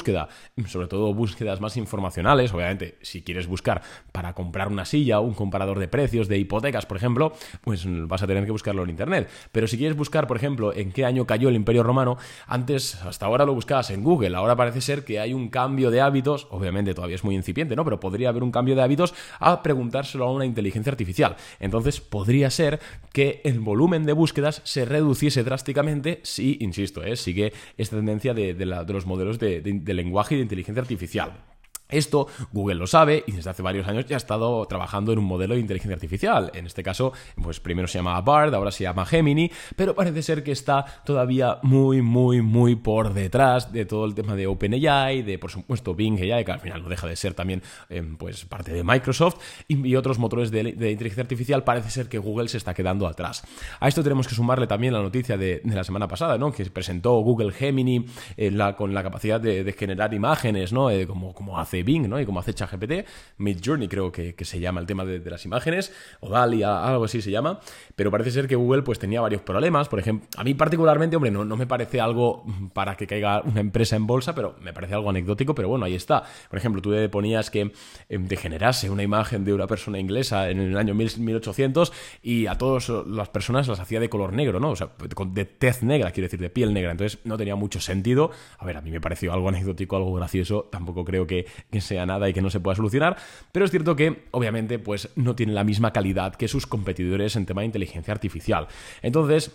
sobre 0.66 0.88
todo 0.88 1.14
búsquedas 1.14 1.60
más 1.60 1.76
informacionales, 1.76 2.52
obviamente 2.52 2.98
si 3.02 3.22
quieres 3.22 3.46
buscar 3.46 3.82
para 4.12 4.34
comprar 4.34 4.68
una 4.68 4.84
silla 4.84 5.20
un 5.20 5.34
comparador 5.34 5.78
de 5.78 5.88
precios 5.88 6.28
de 6.28 6.38
hipotecas, 6.38 6.86
por 6.86 6.96
ejemplo, 6.96 7.32
pues 7.62 7.84
vas 8.06 8.22
a 8.22 8.26
tener 8.26 8.44
que 8.44 8.50
buscarlo 8.50 8.82
en 8.82 8.90
Internet. 8.90 9.28
Pero 9.52 9.66
si 9.66 9.78
quieres 9.78 9.96
buscar, 9.96 10.26
por 10.26 10.36
ejemplo, 10.36 10.74
en 10.74 10.92
qué 10.92 11.04
año 11.04 11.26
cayó 11.26 11.48
el 11.48 11.56
Imperio 11.56 11.82
Romano, 11.82 12.18
antes, 12.46 12.96
hasta 13.02 13.26
ahora 13.26 13.44
lo 13.44 13.54
buscabas 13.54 13.90
en 13.90 14.02
Google. 14.02 14.36
Ahora 14.36 14.56
parece 14.56 14.80
ser 14.80 15.04
que 15.04 15.20
hay 15.20 15.34
un 15.34 15.48
cambio 15.48 15.90
de 15.90 16.00
hábitos, 16.00 16.46
obviamente 16.50 16.94
todavía 16.94 17.16
es 17.16 17.24
muy 17.24 17.34
incipiente, 17.34 17.76
¿no? 17.76 17.84
Pero 17.84 18.00
podría 18.00 18.28
haber 18.30 18.42
un 18.42 18.50
cambio 18.50 18.74
de 18.74 18.82
hábitos 18.82 19.14
a 19.38 19.62
preguntárselo 19.62 20.24
a 20.24 20.32
una 20.32 20.44
inteligencia 20.44 20.90
artificial. 20.90 21.36
Entonces 21.60 22.00
podría 22.00 22.50
ser 22.50 22.80
que 23.12 23.40
el 23.44 23.60
volumen 23.60 24.04
de 24.04 24.12
búsquedas 24.12 24.60
se 24.64 24.84
reduciese 24.84 25.44
drásticamente 25.44 26.20
si, 26.22 26.58
insisto, 26.60 27.02
¿eh? 27.02 27.16
sigue 27.16 27.52
esta 27.76 27.96
tendencia 27.96 28.34
de, 28.34 28.54
los 28.64 29.06
modelos 29.06 29.38
de 29.38 29.60
lenguaje 29.94 30.34
y 30.34 30.38
de 30.38 30.42
inteligencia 30.42 30.82
artificial. 30.82 31.44
Esto 31.88 32.26
Google 32.52 32.74
lo 32.74 32.86
sabe 32.86 33.24
y 33.26 33.32
desde 33.32 33.50
hace 33.50 33.62
varios 33.62 33.88
años 33.88 34.06
ya 34.06 34.16
ha 34.16 34.18
estado 34.18 34.64
trabajando 34.66 35.12
en 35.12 35.18
un 35.18 35.24
modelo 35.24 35.54
de 35.54 35.60
inteligencia 35.60 35.94
artificial. 35.94 36.50
En 36.54 36.66
este 36.66 36.82
caso, 36.82 37.12
pues 37.42 37.60
primero 37.60 37.88
se 37.88 37.98
llamaba 37.98 38.20
BARD, 38.20 38.54
ahora 38.54 38.70
se 38.70 38.84
llama 38.84 39.06
Gemini, 39.06 39.50
pero 39.74 39.94
parece 39.94 40.22
ser 40.22 40.42
que 40.42 40.52
está 40.52 40.84
todavía 41.04 41.58
muy, 41.62 42.02
muy, 42.02 42.42
muy 42.42 42.76
por 42.76 43.14
detrás 43.14 43.72
de 43.72 43.86
todo 43.86 44.04
el 44.04 44.14
tema 44.14 44.36
de 44.36 44.46
OpenAI, 44.46 45.22
de 45.22 45.38
por 45.38 45.50
supuesto 45.50 45.94
Bing 45.94 46.18
AI, 46.20 46.44
que 46.44 46.52
al 46.52 46.60
final 46.60 46.82
no 46.82 46.88
deja 46.88 47.06
de 47.06 47.16
ser 47.16 47.34
también 47.34 47.62
em, 47.88 48.16
pues 48.16 48.44
parte 48.44 48.72
de 48.72 48.84
Microsoft 48.84 49.36
y, 49.66 49.96
otros 49.96 50.18
motores 50.18 50.50
de, 50.50 50.60
inteligencia 50.60 51.22
artificial. 51.22 51.64
Parece 51.64 51.90
ser 51.90 52.08
que 52.08 52.18
Google 52.18 52.48
se 52.48 52.58
está 52.58 52.74
quedando 52.74 53.06
atrás. 53.06 53.42
A 53.80 53.88
esto 53.88 54.02
tenemos 54.02 54.28
que 54.28 54.34
sumarle 54.34 54.66
también 54.66 54.92
la 54.92 55.00
noticia 55.00 55.36
de, 55.36 55.62
la 55.64 55.84
semana 55.84 56.06
pasada, 56.06 56.36
¿no? 56.38 56.52
Que 56.52 56.64
presentó 56.66 57.12
Google 57.20 57.52
Gemini 57.52 58.04
eh, 58.36 58.54
con 58.76 58.94
la 58.94 59.02
capacidad 59.02 59.40
de, 59.40 59.74
generar 59.78 60.12
imágenes, 60.12 60.72
¿no? 60.72 60.90
Eh, 60.90 61.06
como, 61.06 61.32
como 61.32 61.58
hace 61.58 61.77
Bing, 61.82 62.08
¿no? 62.08 62.20
Y 62.20 62.26
como 62.26 62.40
hace 62.40 62.54
ChatGPT, 62.54 63.06
Mid 63.38 63.58
Journey 63.64 63.88
creo 63.88 64.12
que, 64.12 64.34
se 64.44 64.60
llama 64.60 64.80
el 64.80 64.86
tema 64.86 65.04
de, 65.04 65.18
las 65.28 65.44
imágenes, 65.44 65.92
o 66.20 66.30
DALI, 66.30 66.62
algo 66.62 67.04
así 67.04 67.20
se 67.20 67.30
llama, 67.30 67.60
pero 67.96 68.10
parece 68.10 68.30
ser 68.30 68.48
que 68.48 68.56
Google 68.56 68.82
pues 68.82 68.98
tenía 68.98 69.20
varios 69.20 69.42
problemas, 69.42 69.88
por 69.88 69.98
ejemplo, 69.98 70.28
a 70.36 70.44
mí 70.44 70.54
particularmente, 70.54 71.16
hombre, 71.16 71.30
no, 71.30 71.44
no 71.44 71.56
me 71.56 71.66
parece 71.66 72.00
algo 72.00 72.44
para 72.72 72.96
que 72.96 73.06
caiga 73.06 73.42
una 73.42 73.60
empresa 73.60 73.96
en 73.96 74.06
bolsa, 74.06 74.34
pero 74.34 74.56
me 74.60 74.72
parece 74.72 74.94
algo 74.94 75.10
anecdótico, 75.10 75.54
pero 75.54 75.68
bueno, 75.68 75.84
ahí 75.84 75.94
está. 75.94 76.24
Por 76.48 76.58
ejemplo, 76.58 76.80
tú 76.80 76.92
ponías 77.10 77.50
que 77.50 77.72
em, 78.08 78.26
degenerase 78.26 78.90
una 78.90 79.02
imagen 79.02 79.44
de 79.44 79.52
una 79.52 79.66
persona 79.66 79.98
inglesa 79.98 80.50
en 80.50 80.60
el 80.60 80.76
año 80.76 80.94
1800 80.94 81.92
y 82.22 82.46
a 82.46 82.56
todas 82.56 82.88
las 83.06 83.28
personas 83.28 83.68
las 83.68 83.80
hacía 83.80 84.00
de 84.00 84.08
color 84.08 84.32
negro, 84.32 84.60
¿no? 84.60 84.70
O 84.70 84.76
sea, 84.76 84.90
de 84.98 85.44
tez 85.44 85.82
negra, 85.82 86.10
quiero 86.10 86.26
decir, 86.26 86.40
de 86.40 86.50
piel 86.50 86.72
negra, 86.72 86.90
entonces 86.90 87.18
no 87.24 87.36
tenía 87.36 87.56
mucho 87.56 87.80
sentido. 87.80 88.30
A 88.58 88.64
ver, 88.64 88.76
a 88.76 88.80
mí 88.80 88.90
me 88.90 89.00
pareció 89.00 89.32
algo 89.32 89.48
anecdótico, 89.48 89.96
algo 89.96 90.12
gracioso, 90.14 90.68
tampoco 90.70 91.04
creo 91.04 91.26
que 91.26 91.46
sea 91.80 92.06
nada 92.06 92.28
y 92.28 92.32
que 92.32 92.42
no 92.42 92.50
se 92.50 92.60
pueda 92.60 92.76
solucionar, 92.76 93.16
pero 93.52 93.64
es 93.64 93.70
cierto 93.70 93.96
que 93.96 94.24
obviamente 94.30 94.78
pues 94.78 95.10
no 95.16 95.34
tiene 95.34 95.52
la 95.52 95.64
misma 95.64 95.92
calidad 95.92 96.34
que 96.34 96.48
sus 96.48 96.66
competidores 96.66 97.36
en 97.36 97.46
tema 97.46 97.62
de 97.62 97.66
inteligencia 97.66 98.12
artificial. 98.12 98.68
Entonces, 99.02 99.52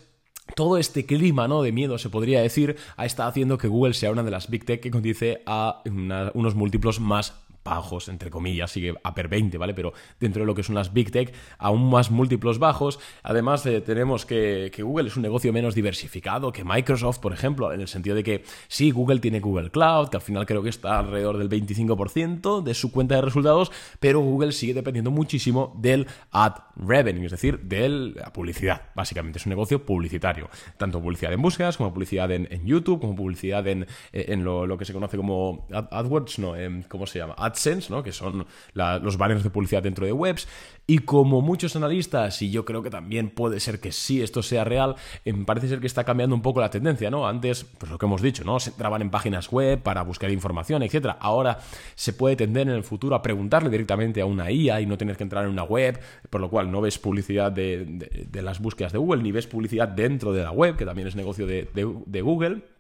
todo 0.56 0.78
este 0.78 1.06
clima 1.06 1.48
¿no? 1.48 1.64
de 1.64 1.72
miedo, 1.72 1.98
se 1.98 2.10
podría 2.10 2.42
decir, 2.42 2.76
ha 2.98 3.06
estado 3.06 3.30
haciendo 3.30 3.58
que 3.58 3.68
Google 3.68 3.94
sea 3.94 4.12
una 4.12 4.24
de 4.24 4.32
las 4.32 4.50
Big 4.50 4.66
Tech 4.66 4.82
que 4.82 4.92
condice 4.92 5.42
a 5.46 5.82
unos 5.86 6.56
múltiplos 6.56 7.00
más 7.00 7.43
bajos, 7.64 8.10
entre 8.10 8.30
comillas, 8.30 8.72
sigue 8.72 8.94
a 9.04 9.16
per 9.16 9.28
20, 9.28 9.58
¿vale? 9.58 9.74
Pero 9.74 9.94
dentro 10.20 10.42
de 10.42 10.46
lo 10.46 10.56
que 10.56 10.64
son 10.64 10.76
las 10.76 10.94
Big 10.94 11.12
Tech, 11.12 11.34
aún 11.58 11.90
más 11.90 12.12
múltiplos 12.12 12.60
bajos. 12.60 13.00
Además, 13.24 13.66
eh, 13.66 13.82
tenemos 13.82 14.26
que, 14.26 14.72
Google 14.80 15.08
es 15.08 15.16
un 15.16 15.24
negocio 15.24 15.54
menos 15.54 15.76
diversificado 15.76 16.52
que 16.52 16.64
Microsoft, 16.64 17.20
por 17.20 17.34
ejemplo, 17.34 17.72
en 17.74 17.82
el 17.82 17.88
sentido 17.88 18.16
de 18.16 18.24
que 18.24 18.44
sí, 18.68 18.92
Google 18.92 19.20
tiene 19.20 19.40
Google 19.40 19.72
Cloud, 19.72 20.10
que 20.10 20.18
al 20.18 20.24
final 20.24 20.46
creo 20.46 20.64
que 20.64 20.70
está 20.70 21.00
alrededor 21.00 21.38
del 21.38 21.50
25% 21.50 22.62
de 22.62 22.74
su 22.74 22.92
cuenta 22.92 23.16
de 23.16 23.22
resultados, 23.22 23.72
pero 24.00 24.20
Google 24.20 24.52
sigue 24.52 24.74
dependiendo 24.74 25.12
muchísimo 25.12 25.74
del 25.80 26.08
ad 26.32 26.54
revenue, 26.76 27.26
es 27.26 27.32
decir, 27.32 27.60
de 27.60 27.90
la 27.90 28.34
publicidad. 28.34 28.90
Básicamente 28.96 29.40
es 29.40 29.46
un 29.46 29.52
negocio 29.52 29.86
publicitario. 29.86 30.50
Tanto 30.78 31.02
publicidad 31.02 31.34
en 31.34 31.42
búsquedas, 31.42 31.78
como 31.78 31.94
publicidad 31.94 32.32
en, 32.32 32.48
YouTube, 32.66 33.00
como 33.02 33.16
publicidad 33.16 33.68
en, 33.68 33.86
en 34.12 34.44
lo, 34.44 34.78
que 34.78 34.86
se 34.86 34.94
conoce 34.94 35.18
como 35.18 35.68
AdWords, 35.72 36.40
no, 36.40 36.54
¿cómo 36.88 37.06
se 37.06 37.20
llama? 37.20 37.36
AdSense, 37.54 37.92
¿no? 37.92 38.04
que 38.04 38.12
son 38.12 38.46
los 38.74 39.18
banners 39.18 39.44
de 39.44 39.50
publicidad 39.50 39.84
dentro 39.84 40.06
de 40.06 40.12
webs. 40.12 40.48
Y 40.86 41.00
como 41.00 41.42
muchos 41.42 41.78
analistas, 41.78 42.42
y 42.42 42.52
yo 42.52 42.66
creo 42.66 42.84
que 42.84 42.90
también 42.90 43.30
puede 43.30 43.62
ser 43.62 43.80
que 43.80 43.94
sí 43.94 44.22
esto 44.22 44.44
sea 44.44 44.66
real, 44.66 44.96
em, 45.24 45.46
parece 45.46 45.70
ser 45.70 45.80
que 45.80 45.88
está 45.88 46.04
cambiando 46.04 46.36
un 46.36 46.42
poco 46.42 46.60
la 46.60 46.70
tendencia, 46.70 47.10
¿no? 47.10 47.26
Antes, 47.26 47.64
pues 47.64 47.90
lo 47.90 47.98
que 47.98 48.06
hemos 48.06 48.22
dicho, 48.22 48.44
¿no? 48.44 48.60
Se 48.60 48.72
entraban 48.72 49.02
en 49.02 49.10
páginas 49.10 49.50
web 49.50 49.82
para 49.82 50.02
buscar 50.02 50.30
información, 50.30 50.84
etcétera. 50.84 51.18
Ahora 51.22 51.60
se 51.96 52.12
puede 52.12 52.36
tender 52.36 52.68
en 52.68 52.76
el 52.76 52.84
futuro 52.84 53.16
a 53.16 53.22
preguntarle 53.22 53.70
directamente 53.70 54.20
a 54.20 54.26
una 54.26 54.52
IA 54.52 54.82
y 54.82 54.86
no 54.86 54.98
tener 54.98 55.16
que 55.16 55.24
entrar 55.24 55.46
en 55.46 55.52
una 55.52 55.64
web, 55.64 56.00
por 56.30 56.42
lo 56.42 56.50
cual 56.50 56.70
no 56.70 56.82
ves 56.82 57.00
publicidad 57.00 57.50
de, 57.52 58.10
las 58.34 58.60
búsquedas 58.60 58.92
de 58.92 58.98
Google, 58.98 59.24
ni 59.24 59.32
ves 59.32 59.48
publicidad 59.48 59.88
dentro 59.88 60.34
de 60.34 60.44
la 60.44 60.52
web, 60.52 60.76
que 60.76 60.86
también 60.86 61.08
es 61.08 61.16
negocio 61.16 61.48
de 61.48 62.22
Google. 62.22 62.73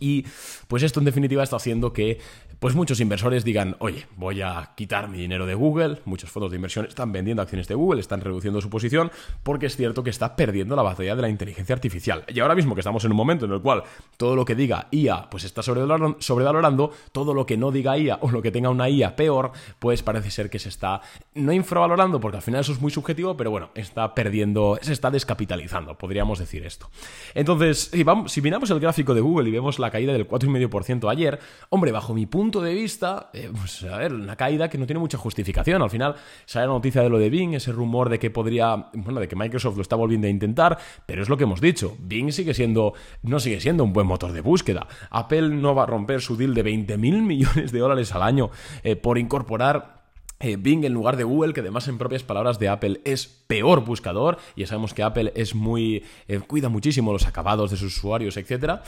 Y 0.00 0.24
pues 0.66 0.82
esto 0.82 0.98
en 0.98 1.04
definitiva 1.04 1.42
está 1.42 1.56
haciendo 1.56 1.92
que 1.92 2.18
pues 2.58 2.74
muchos 2.74 3.00
inversores 3.00 3.42
digan, 3.42 3.76
oye, 3.78 4.06
voy 4.16 4.42
a 4.42 4.72
quitar 4.74 5.08
mi 5.08 5.16
dinero 5.16 5.46
de 5.46 5.54
Google, 5.54 6.00
muchos 6.04 6.30
fondos 6.30 6.50
de 6.50 6.56
inversión 6.56 6.84
están 6.84 7.10
vendiendo 7.10 7.40
acciones 7.40 7.66
de 7.68 7.74
Google, 7.74 8.02
están 8.02 8.20
reduciendo 8.20 8.60
su 8.60 8.68
posición, 8.68 9.10
porque 9.42 9.64
es 9.64 9.76
cierto 9.76 10.04
que 10.04 10.10
está 10.10 10.36
perdiendo 10.36 10.76
la 10.76 10.82
batalla 10.82 11.16
de 11.16 11.22
la 11.22 11.30
inteligencia 11.30 11.74
artificial. 11.74 12.24
Y 12.28 12.38
ahora 12.40 12.54
mismo 12.54 12.74
que 12.74 12.82
estamos 12.82 13.02
en 13.06 13.12
un 13.12 13.16
momento 13.16 13.46
en 13.46 13.52
el 13.52 13.62
cual 13.62 13.84
todo 14.18 14.36
lo 14.36 14.44
que 14.44 14.54
diga 14.54 14.88
IA 14.90 15.30
pues 15.30 15.44
está 15.44 15.62
sobrevalorando, 15.62 16.92
todo 17.12 17.32
lo 17.32 17.46
que 17.46 17.56
no 17.56 17.70
diga 17.70 17.96
IA 17.96 18.18
o 18.20 18.30
lo 18.30 18.42
que 18.42 18.50
tenga 18.50 18.68
una 18.68 18.90
IA 18.90 19.16
peor, 19.16 19.52
pues 19.78 20.02
parece 20.02 20.30
ser 20.30 20.50
que 20.50 20.58
se 20.58 20.68
está 20.68 21.00
no 21.34 21.52
infravalorando, 21.54 22.20
porque 22.20 22.36
al 22.36 22.42
final 22.42 22.60
eso 22.60 22.72
es 22.72 22.80
muy 22.80 22.90
subjetivo, 22.90 23.38
pero 23.38 23.50
bueno, 23.50 23.70
está 23.74 24.14
perdiendo, 24.14 24.78
se 24.82 24.92
está 24.92 25.10
descapitalizando, 25.10 25.96
podríamos 25.96 26.38
decir 26.38 26.66
esto. 26.66 26.90
Entonces, 27.34 27.90
si, 28.26 28.42
miramos 28.42 28.70
el 28.70 28.80
gráfico 28.80 29.14
de 29.14 29.22
Google 29.22 29.48
y 29.48 29.52
vemos 29.52 29.78
caída 29.90 30.12
del 30.12 30.28
4,5% 30.28 31.10
ayer, 31.10 31.38
hombre, 31.68 31.92
bajo 31.92 32.14
mi 32.14 32.26
punto 32.26 32.60
de 32.60 32.74
vista, 32.74 33.30
eh, 33.32 33.50
pues 33.52 33.82
a 33.84 33.98
ver, 33.98 34.12
una 34.14 34.36
caída 34.36 34.68
que 34.68 34.78
no 34.78 34.86
tiene 34.86 35.00
mucha 35.00 35.18
justificación. 35.18 35.82
Al 35.82 35.90
final 35.90 36.14
sale 36.44 36.66
la 36.66 36.72
noticia 36.72 37.02
de 37.02 37.08
lo 37.08 37.18
de 37.18 37.30
Bing, 37.30 37.54
ese 37.54 37.72
rumor 37.72 38.08
de 38.08 38.18
que 38.18 38.30
podría, 38.30 38.90
bueno, 38.94 39.20
de 39.20 39.28
que 39.28 39.36
Microsoft 39.36 39.76
lo 39.76 39.82
está 39.82 39.96
volviendo 39.96 40.26
a 40.26 40.30
intentar, 40.30 40.78
pero 41.06 41.22
es 41.22 41.28
lo 41.28 41.36
que 41.36 41.44
hemos 41.44 41.60
dicho. 41.60 41.96
Bing 42.00 42.32
sigue 42.32 42.54
siendo, 42.54 42.94
no 43.22 43.40
sigue 43.40 43.60
siendo 43.60 43.84
un 43.84 43.92
buen 43.92 44.06
motor 44.06 44.32
de 44.32 44.40
búsqueda. 44.40 44.86
Apple 45.10 45.50
no 45.50 45.74
va 45.74 45.84
a 45.84 45.86
romper 45.86 46.20
su 46.20 46.36
deal 46.36 46.54
de 46.54 46.62
20 46.62 46.96
mil 46.98 47.22
millones 47.22 47.72
de 47.72 47.78
dólares 47.78 48.14
al 48.14 48.22
año 48.22 48.50
eh, 48.82 48.96
por 48.96 49.18
incorporar 49.18 49.99
eh, 50.40 50.56
Bing 50.56 50.84
en 50.84 50.92
lugar 50.92 51.16
de 51.16 51.24
Google, 51.24 51.52
que 51.52 51.60
además 51.60 51.86
en 51.88 51.98
propias 51.98 52.22
palabras 52.22 52.58
de 52.58 52.68
Apple 52.68 53.00
es 53.04 53.26
peor 53.46 53.84
buscador, 53.84 54.38
y 54.56 54.62
ya 54.62 54.66
sabemos 54.66 54.94
que 54.94 55.02
Apple 55.02 55.32
es 55.36 55.54
muy 55.54 56.04
cuida 56.48 56.68
muchísimo 56.68 57.12
los 57.12 57.26
acabados 57.26 57.70
de 57.70 57.76
sus 57.76 57.96
usuarios, 57.96 58.36
etc. 58.36 58.80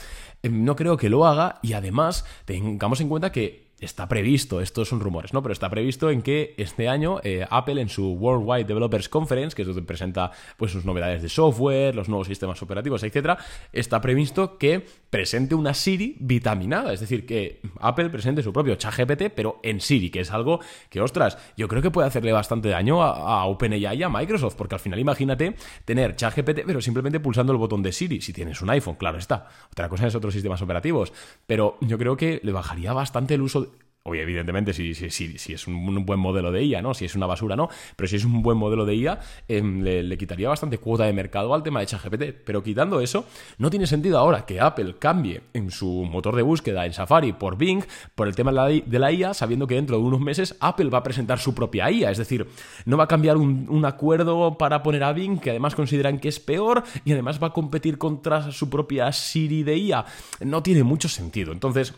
no 0.43 0.77
creo 0.77 0.97
que 0.97 1.09
lo 1.09 1.27
haga 1.27 1.59
y 1.63 1.75
además 1.75 2.25
tengamos 2.45 3.01
en 3.01 3.09
cuenta 3.09 3.33
que 3.33 3.72
está 3.83 4.09
previsto, 4.09 4.61
estos 4.61 4.89
son 4.89 5.01
rumores, 5.01 5.33
¿no? 5.33 5.43
Pero 5.43 5.53
está 5.53 5.69
previsto 5.69 6.11
en 6.11 6.23
que 6.23 6.55
este 6.57 6.89
año 6.89 7.21
eh, 7.25 7.47
Apple 7.51 7.81
en 7.81 7.89
su 7.89 8.13
Worldwide 8.13 8.65
Developers 8.65 9.09
Conference, 9.09 9.55
que 9.55 9.63
es 9.63 9.69
donde 9.69 9.83
presenta 9.83 10.31
pues 10.57 10.73
sus 10.73 10.85
novedades 10.85 11.23
de 11.23 11.29
software, 11.29 11.95
los 11.95 12.09
nuevos 12.09 12.29
sistemas 12.29 12.63
operativos, 12.63 13.03
etcétera, 13.03 13.39
está 13.73 14.01
previsto 14.01 14.57
que 14.57 14.87
presente 15.11 15.55
una 15.55 15.75
Siri 15.75 16.17
vitaminada, 16.21 16.93
es 16.93 17.01
decir, 17.01 17.27
que 17.27 17.61
Apple 17.81 18.09
presente 18.11 18.43
su 18.43 18.53
propio 18.53 18.77
ChatGPT, 18.77 19.33
pero 19.35 19.59
en 19.63 19.81
Siri, 19.81 20.11
que 20.11 20.21
es 20.21 20.31
algo 20.31 20.61
que, 20.89 21.01
ostras, 21.01 21.37
yo 21.57 21.69
creo 21.69 21.83
que 21.83 21.91
puede 21.91 22.09
hacerle 22.09 22.33
bastante 22.33 22.69
daño 22.69 23.03
a, 23.03 23.41
a 23.41 23.45
OpenAI 23.47 23.97
y 23.97 24.03
a 24.03 24.09
Microsoft, 24.09 24.55
porque 24.55 24.77
al 24.77 24.81
final 24.81 24.99
imagínate 24.99 25.57
tener 25.85 26.15
ChatGPT, 26.17 26.61
pero 26.67 26.81
simplemente 26.81 27.21
pulsando 27.21 27.53
el 27.53 27.59
botón 27.59 27.83
de 27.83 27.93
Siri, 27.93 28.21
si 28.21 28.33
tienes 28.33 28.63
un 28.63 28.71
iPhone, 28.71 28.95
claro 28.95 29.19
está. 29.19 29.49
Otra 29.71 29.89
cosa 29.89 30.07
es 30.07 30.15
otros 30.15 30.33
sistemas 30.33 30.63
operativos, 30.63 31.13
pero 31.47 31.77
yo 31.81 31.99
creo 31.99 32.17
que 32.17 32.41
le 32.43 32.53
bajaría 32.53 32.93
bastante 32.93 33.35
el 33.35 33.43
uso 33.43 33.72
Oye, 34.05 34.21
evidentemente, 34.21 34.73
si, 34.73 34.91
es 34.91 35.67
un, 35.69 36.05
buen 36.05 36.19
modelo 36.19 36.51
de 36.51 36.65
IA, 36.65 36.83
¿no? 36.83 36.93
Si 36.93 37.05
es 37.05 37.15
una 37.15 37.27
basura, 37.27 37.55
no. 37.55 37.69
Pero 37.95 38.09
si 38.09 38.17
es 38.17 38.25
un 38.25 38.43
buen 38.43 38.59
modelo 38.59 38.85
de 38.85 38.97
IA, 38.97 39.21
em, 39.47 39.81
le, 39.81 40.19
quitaría 40.19 40.49
bastante 40.49 40.79
cuota 40.79 41.05
de 41.05 41.13
mercado 41.13 41.55
al 41.55 41.63
tema 41.63 41.79
de 41.79 41.87
ChatGPT. 41.87 42.23
Pero 42.45 42.65
quitando 42.65 43.01
eso, 43.01 43.27
no 43.59 43.71
tiene 43.71 43.87
sentido 43.87 44.19
ahora 44.19 44.45
que 44.45 44.61
Apple 44.61 44.97
cambie 44.99 45.43
en 45.53 45.71
su 45.71 45.87
motor 45.87 46.35
de 46.35 46.43
búsqueda 46.43 46.85
en 46.85 46.93
Safari 46.93 47.33
por 47.33 47.57
Bing 47.57 47.85
por 48.17 48.27
el 48.27 48.35
tema 48.35 48.51
de 48.51 48.99
la, 48.99 49.13
IA, 49.13 49.35
sabiendo 49.35 49.69
que 49.69 49.77
dentro 49.77 49.97
de 49.99 50.03
unos 50.03 50.21
meses 50.21 50.57
Apple 50.59 50.91
va 50.91 50.99
a 50.99 51.05
presentar 51.05 51.39
su 51.39 51.55
propia 51.55 51.89
IA. 51.89 52.11
Es 52.11 52.19
decir, 52.19 52.49
no 52.87 52.97
va 52.97 53.05
a 53.05 53.09
cambiar 53.09 53.37
un, 53.37 53.67
un 53.69 53.85
acuerdo 53.85 54.59
para 54.59 54.83
poner 54.83 55.05
a 55.05 55.13
Bing, 55.13 55.39
que 55.39 55.51
además 55.51 55.77
consideran 55.77 56.19
que 56.19 56.27
es 56.27 56.41
peor, 56.41 56.83
y 57.05 57.13
además 57.13 57.41
va 57.41 57.49
a 57.49 57.53
competir 57.53 57.99
contra 57.99 58.51
su 58.51 58.69
propia 58.69 59.13
Siri 59.13 59.63
de 59.63 59.77
IA. 59.77 60.05
No 60.41 60.61
tiene 60.61 60.83
mucho 60.83 61.09
sentido. 61.09 61.53
Entonces, 61.53 61.95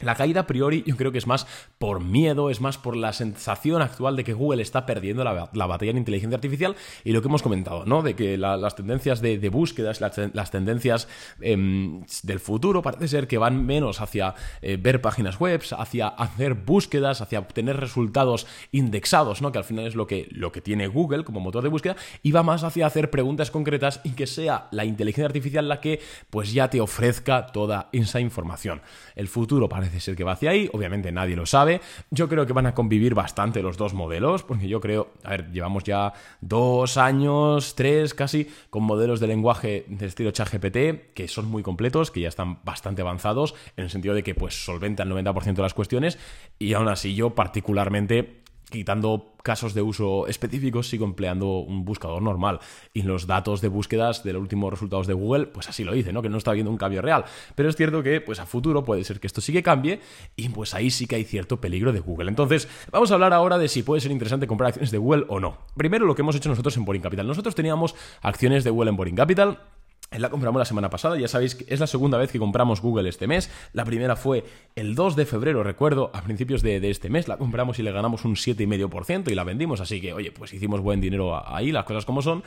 la 0.00 0.16
caída 0.16 0.40
a 0.40 0.46
priori 0.46 0.82
yo 0.86 0.96
creo 0.96 1.12
que 1.12 1.18
es 1.18 1.26
más 1.26 1.46
por 1.78 2.00
miedo, 2.00 2.50
es 2.50 2.60
más 2.60 2.78
por 2.78 2.96
la 2.96 3.12
sensación 3.12 3.80
actual 3.80 4.16
de 4.16 4.24
que 4.24 4.32
Google 4.32 4.60
está 4.60 4.86
perdiendo 4.86 5.22
la, 5.22 5.66
batalla 5.66 5.92
en 5.92 5.98
inteligencia 5.98 6.36
artificial 6.36 6.74
y 7.04 7.12
lo 7.12 7.22
que 7.22 7.28
hemos 7.28 7.42
comentado, 7.42 7.84
¿no? 7.86 8.02
De 8.02 8.14
que 8.14 8.36
las 8.36 8.74
tendencias 8.74 9.20
de, 9.20 9.48
búsquedas, 9.48 10.00
las, 10.00 10.50
tendencias 10.50 11.08
em, 11.40 12.04
del 12.22 12.40
futuro 12.40 12.82
parece 12.82 13.06
ser 13.06 13.28
que 13.28 13.38
van 13.38 13.64
menos 13.64 14.00
hacia 14.00 14.34
eh, 14.62 14.76
ver 14.80 15.00
páginas 15.00 15.38
web, 15.38 15.62
hacia 15.78 16.08
hacer 16.08 16.54
búsquedas, 16.54 17.20
hacia 17.20 17.38
obtener 17.38 17.78
resultados 17.78 18.46
indexados, 18.72 19.42
¿no? 19.42 19.52
Que 19.52 19.58
al 19.58 19.64
final 19.64 19.86
es 19.86 19.94
lo 19.94 20.06
que, 20.06 20.26
lo 20.32 20.50
que 20.50 20.60
tiene 20.60 20.88
Google 20.88 21.24
como 21.24 21.38
motor 21.38 21.62
de 21.62 21.68
búsqueda 21.68 21.96
y 22.22 22.32
va 22.32 22.42
más 22.42 22.64
hacia 22.64 22.86
hacer 22.86 23.10
preguntas 23.10 23.52
concretas 23.52 24.00
y 24.02 24.10
que 24.10 24.26
sea 24.26 24.66
la 24.72 24.84
inteligencia 24.84 25.26
artificial 25.26 25.68
la 25.68 25.80
que 25.80 26.00
pues 26.30 26.52
ya 26.52 26.68
te 26.68 26.80
ofrezca 26.80 27.46
toda 27.46 27.88
esa 27.92 28.20
información. 28.20 28.82
El 29.14 29.28
futuro 29.28 29.68
parece 29.84 30.00
ser 30.00 30.16
que 30.16 30.24
va 30.24 30.32
hacia 30.32 30.50
ahí, 30.50 30.70
obviamente 30.72 31.12
nadie 31.12 31.36
lo 31.36 31.44
sabe. 31.44 31.82
Yo 32.10 32.26
creo 32.26 32.46
que 32.46 32.54
van 32.54 32.64
a 32.64 32.74
convivir 32.74 33.14
bastante 33.14 33.60
los 33.60 33.76
dos 33.76 33.92
modelos, 33.92 34.42
porque 34.42 34.66
yo 34.66 34.80
creo, 34.80 35.12
a 35.22 35.30
ver, 35.30 35.52
llevamos 35.52 35.84
ya 35.84 36.14
dos 36.40 36.96
años, 36.96 37.74
tres 37.74 38.14
casi, 38.14 38.48
con 38.70 38.82
modelos 38.82 39.20
de 39.20 39.26
lenguaje 39.26 39.84
de 39.88 40.06
estilo 40.06 40.30
ChatGPT 40.30 41.12
que 41.12 41.28
son 41.28 41.50
muy 41.50 41.62
completos, 41.62 42.10
que 42.10 42.20
ya 42.20 42.28
están 42.28 42.60
bastante 42.64 43.02
avanzados, 43.02 43.54
en 43.76 43.84
el 43.84 43.90
sentido 43.90 44.14
de 44.14 44.22
que 44.22 44.34
pues 44.34 44.64
solventan 44.64 45.12
el 45.12 45.22
90% 45.22 45.54
de 45.54 45.62
las 45.62 45.74
cuestiones, 45.74 46.18
y 46.58 46.72
aún 46.72 46.88
así 46.88 47.14
yo 47.14 47.34
particularmente 47.34 48.43
quitando 48.74 49.34
casos 49.42 49.74
de 49.74 49.82
uso 49.82 50.26
específicos, 50.26 50.88
sigo 50.88 51.04
empleando 51.04 51.58
un 51.58 51.84
buscador 51.84 52.20
normal. 52.22 52.60
Y 52.92 53.02
los 53.02 53.26
datos 53.26 53.60
de 53.60 53.68
búsquedas 53.68 54.24
de 54.24 54.32
los 54.32 54.42
últimos 54.42 54.70
resultados 54.70 55.06
de 55.06 55.14
Google, 55.14 55.46
pues 55.46 55.68
así 55.68 55.84
lo 55.84 55.92
dice, 55.92 56.12
¿no? 56.12 56.22
Que 56.22 56.28
no 56.28 56.38
está 56.38 56.50
habiendo 56.50 56.70
un 56.70 56.76
cambio 56.76 57.02
real. 57.02 57.24
Pero 57.54 57.68
es 57.68 57.76
cierto 57.76 58.02
que, 58.02 58.20
pues 58.20 58.40
a 58.40 58.46
futuro 58.46 58.84
puede 58.84 59.04
ser 59.04 59.20
que 59.20 59.26
esto 59.26 59.40
sí 59.40 59.52
que 59.52 59.62
cambie 59.62 60.00
y 60.36 60.48
pues 60.48 60.74
ahí 60.74 60.90
sí 60.90 61.06
que 61.06 61.16
hay 61.16 61.24
cierto 61.24 61.60
peligro 61.60 61.92
de 61.92 62.00
Google. 62.00 62.28
Entonces, 62.28 62.68
vamos 62.90 63.10
a 63.10 63.14
hablar 63.14 63.32
ahora 63.32 63.58
de 63.58 63.68
si 63.68 63.82
puede 63.82 64.00
ser 64.00 64.12
interesante 64.12 64.46
comprar 64.46 64.68
acciones 64.68 64.90
de 64.90 64.98
Google 64.98 65.24
o 65.28 65.40
no. 65.40 65.58
Primero, 65.76 66.06
lo 66.06 66.14
que 66.14 66.22
hemos 66.22 66.36
hecho 66.36 66.48
nosotros 66.48 66.76
en 66.76 66.84
Boring 66.84 67.02
Capital. 67.02 67.26
Nosotros 67.26 67.54
teníamos 67.54 67.94
acciones 68.22 68.64
de 68.64 68.70
Google 68.70 68.90
en 68.90 68.96
Boring 68.96 69.16
Capital 69.16 69.58
la 70.18 70.30
compramos 70.30 70.58
la 70.58 70.64
semana 70.64 70.90
pasada, 70.90 71.18
ya 71.18 71.28
sabéis 71.28 71.54
que 71.54 71.72
es 71.72 71.80
la 71.80 71.86
segunda 71.86 72.18
vez 72.18 72.30
que 72.30 72.38
compramos 72.38 72.80
Google 72.80 73.08
este 73.08 73.26
mes. 73.26 73.50
La 73.72 73.84
primera 73.84 74.16
fue 74.16 74.44
el 74.74 74.94
2 74.94 75.16
de 75.16 75.26
febrero, 75.26 75.62
recuerdo, 75.62 76.10
a 76.14 76.22
principios 76.22 76.62
de, 76.62 76.80
de 76.80 76.90
este 76.90 77.08
mes. 77.08 77.28
La 77.28 77.36
compramos 77.36 77.78
y 77.78 77.82
le 77.82 77.92
ganamos 77.92 78.24
un 78.24 78.34
7,5% 78.34 79.30
y 79.30 79.34
la 79.34 79.44
vendimos, 79.44 79.80
así 79.80 80.00
que, 80.00 80.12
oye, 80.12 80.32
pues 80.32 80.52
hicimos 80.52 80.80
buen 80.80 81.00
dinero 81.00 81.40
ahí, 81.46 81.72
las 81.72 81.84
cosas 81.84 82.04
como 82.04 82.22
son. 82.22 82.42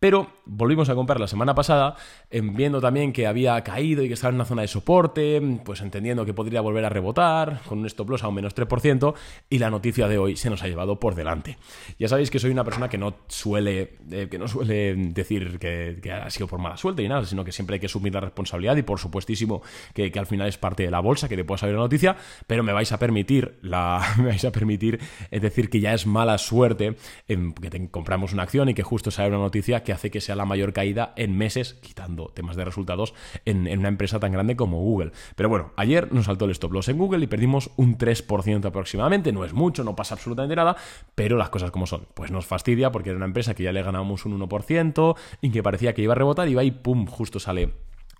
Pero 0.00 0.28
volvimos 0.46 0.88
a 0.88 0.94
comprar 0.94 1.20
la 1.20 1.28
semana 1.28 1.54
pasada, 1.54 1.94
em, 2.30 2.56
viendo 2.56 2.80
también 2.80 3.12
que 3.12 3.26
había 3.26 3.62
caído 3.62 4.02
y 4.02 4.08
que 4.08 4.14
estaba 4.14 4.30
en 4.30 4.36
una 4.36 4.46
zona 4.46 4.62
de 4.62 4.68
soporte, 4.68 5.42
pues 5.62 5.82
entendiendo 5.82 6.24
que 6.24 6.32
podría 6.32 6.62
volver 6.62 6.86
a 6.86 6.88
rebotar 6.88 7.60
con 7.68 7.80
un 7.80 7.86
stop 7.86 8.08
loss 8.08 8.24
a 8.24 8.28
un 8.28 8.34
menos 8.34 8.54
3%, 8.54 9.14
y 9.50 9.58
la 9.58 9.68
noticia 9.68 10.08
de 10.08 10.16
hoy 10.16 10.36
se 10.36 10.48
nos 10.48 10.62
ha 10.62 10.68
llevado 10.68 10.98
por 10.98 11.14
delante. 11.14 11.58
Ya 11.98 12.08
sabéis 12.08 12.30
que 12.30 12.38
soy 12.38 12.50
una 12.50 12.64
persona 12.64 12.88
que 12.88 12.96
no 12.96 13.14
suele, 13.28 13.98
eh, 14.10 14.28
que 14.30 14.38
no 14.38 14.48
suele 14.48 14.94
decir 14.96 15.58
que, 15.58 16.00
ha 16.10 16.30
sido 16.30 16.46
por 16.46 16.60
mala 16.60 16.78
suerte 16.78 17.02
sino 17.24 17.44
que 17.44 17.52
siempre 17.52 17.74
hay 17.74 17.80
que 17.80 17.86
asumir 17.86 18.14
la 18.14 18.20
responsabilidad 18.20 18.76
y 18.76 18.82
por 18.82 18.98
supuestísimo 18.98 19.62
que, 19.94 20.12
al 20.18 20.26
final 20.26 20.48
es 20.48 20.58
parte 20.58 20.82
de 20.82 20.90
la 20.90 21.00
bolsa, 21.00 21.28
que 21.28 21.36
te 21.36 21.44
pueda 21.44 21.58
saber 21.58 21.74
la 21.74 21.82
noticia, 21.82 22.16
pero 22.46 22.62
me 22.62 22.72
vais 22.72 22.92
a 22.92 22.98
permitir, 22.98 23.58
la, 23.62 24.02
me 24.18 24.24
vais 24.24 24.44
a 24.44 24.52
permitir 24.52 25.00
es 25.30 25.42
decir 25.42 25.70
que 25.70 25.80
ya 25.80 25.94
es 25.94 26.06
mala 26.06 26.38
suerte 26.38 26.96
en 27.28 27.52
que 27.54 27.88
compramos 27.90 28.32
una 28.32 28.42
acción 28.42 28.68
y 28.68 28.74
que 28.74 28.82
justo 28.82 29.10
sale 29.10 29.28
una 29.28 29.38
noticia 29.38 29.82
que 29.82 29.92
hace 29.92 30.10
que 30.10 30.20
sea 30.20 30.36
la 30.36 30.44
mayor 30.44 30.72
caída 30.72 31.12
en 31.16 31.36
meses, 31.36 31.74
quitando 31.74 32.28
temas 32.28 32.56
de 32.56 32.64
resultados, 32.64 33.14
en, 33.44 33.66
una 33.78 33.88
empresa 33.88 34.20
tan 34.20 34.32
grande 34.32 34.56
como 34.56 34.80
Google. 34.80 35.12
Pero 35.36 35.48
bueno, 35.48 35.72
ayer 35.76 36.12
nos 36.12 36.26
saltó 36.26 36.44
el 36.44 36.50
stop 36.52 36.72
loss 36.72 36.88
en 36.88 36.98
Google 36.98 37.24
y 37.24 37.26
perdimos 37.26 37.70
un 37.76 37.96
3% 37.96 38.64
aproximadamente. 38.64 39.32
No 39.32 39.44
es 39.44 39.52
mucho, 39.52 39.84
no 39.84 39.96
pasa 39.96 40.14
absolutamente 40.14 40.56
nada, 40.56 40.76
pero 41.14 41.36
las 41.36 41.50
cosas 41.50 41.70
como 41.70 41.86
son. 41.86 42.06
Pues 42.14 42.30
nos 42.30 42.46
fastidia 42.46 42.92
porque 42.92 43.10
era 43.10 43.16
una 43.16 43.26
empresa 43.26 43.54
que 43.54 43.62
ya 43.62 43.72
le 43.72 43.82
ganábamos 43.82 44.26
un 44.26 44.38
1% 44.38 45.16
y 45.40 45.50
que 45.50 45.62
parecía 45.62 45.94
que 45.94 46.02
iba 46.02 46.12
a 46.12 46.16
rebotar 46.16 46.48
y 46.48 46.54
va 46.54 46.64
y 46.64 46.70
pum, 46.90 47.06
justo 47.06 47.38
sale 47.38 47.72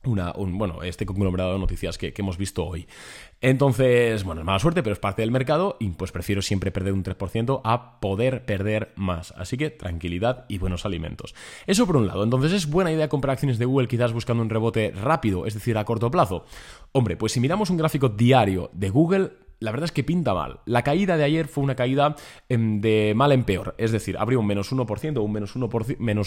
una, 0.04 0.32
un, 0.36 0.56
bueno, 0.56 0.84
este 0.84 1.04
conglomerado 1.04 1.54
de 1.54 1.58
noticias 1.58 1.98
que, 1.98 2.14
hemos 2.16 2.38
visto 2.38 2.64
hoy. 2.64 2.86
Entonces, 3.40 4.22
bueno, 4.22 4.42
es 4.42 4.44
mala 4.44 4.60
suerte, 4.60 4.84
pero 4.84 4.92
es 4.92 5.00
parte 5.00 5.22
del 5.22 5.32
mercado 5.32 5.76
y 5.80 5.90
pues 5.90 6.12
prefiero 6.12 6.40
siempre 6.40 6.70
perder 6.70 6.92
un 6.92 7.02
3% 7.02 7.62
a 7.64 7.98
poder 7.98 8.44
perder 8.44 8.92
más. 8.94 9.34
Así 9.36 9.56
que 9.56 9.70
tranquilidad 9.70 10.44
y 10.48 10.58
buenos 10.58 10.86
alimentos. 10.86 11.34
Eso 11.66 11.84
por 11.84 11.96
un 11.96 12.06
lado. 12.06 12.22
Entonces, 12.22 12.52
¿es 12.52 12.70
buena 12.70 12.92
idea 12.92 13.08
comprar 13.08 13.32
acciones 13.32 13.58
de 13.58 13.64
Google 13.64 13.88
quizás 13.88 14.12
buscando 14.12 14.44
un 14.44 14.50
rebote 14.50 14.92
rápido, 14.92 15.46
es 15.46 15.54
decir, 15.54 15.76
a 15.76 15.84
corto 15.84 16.12
plazo? 16.12 16.44
Hombre, 16.92 17.16
pues 17.16 17.32
si 17.32 17.40
miramos 17.40 17.70
un 17.70 17.76
gráfico 17.76 18.08
diario 18.08 18.70
de 18.72 18.90
Google, 18.90 19.32
la 19.60 19.70
verdad 19.70 19.84
es 19.84 19.92
que 19.92 20.02
pinta 20.02 20.34
mal. 20.34 20.60
La 20.64 20.82
caída 20.82 21.16
de 21.16 21.24
ayer 21.24 21.46
fue 21.46 21.62
una 21.62 21.74
caída 21.74 22.16
em, 22.48 22.80
de 22.80 23.12
mal 23.14 23.30
en 23.32 23.44
peor, 23.44 23.74
es 23.78 23.92
decir, 23.92 24.16
abrió 24.18 24.40
un 24.40 24.46
menos 24.46 24.72
1%, 24.72 25.22
un 25.22 25.32
menos 25.32 25.54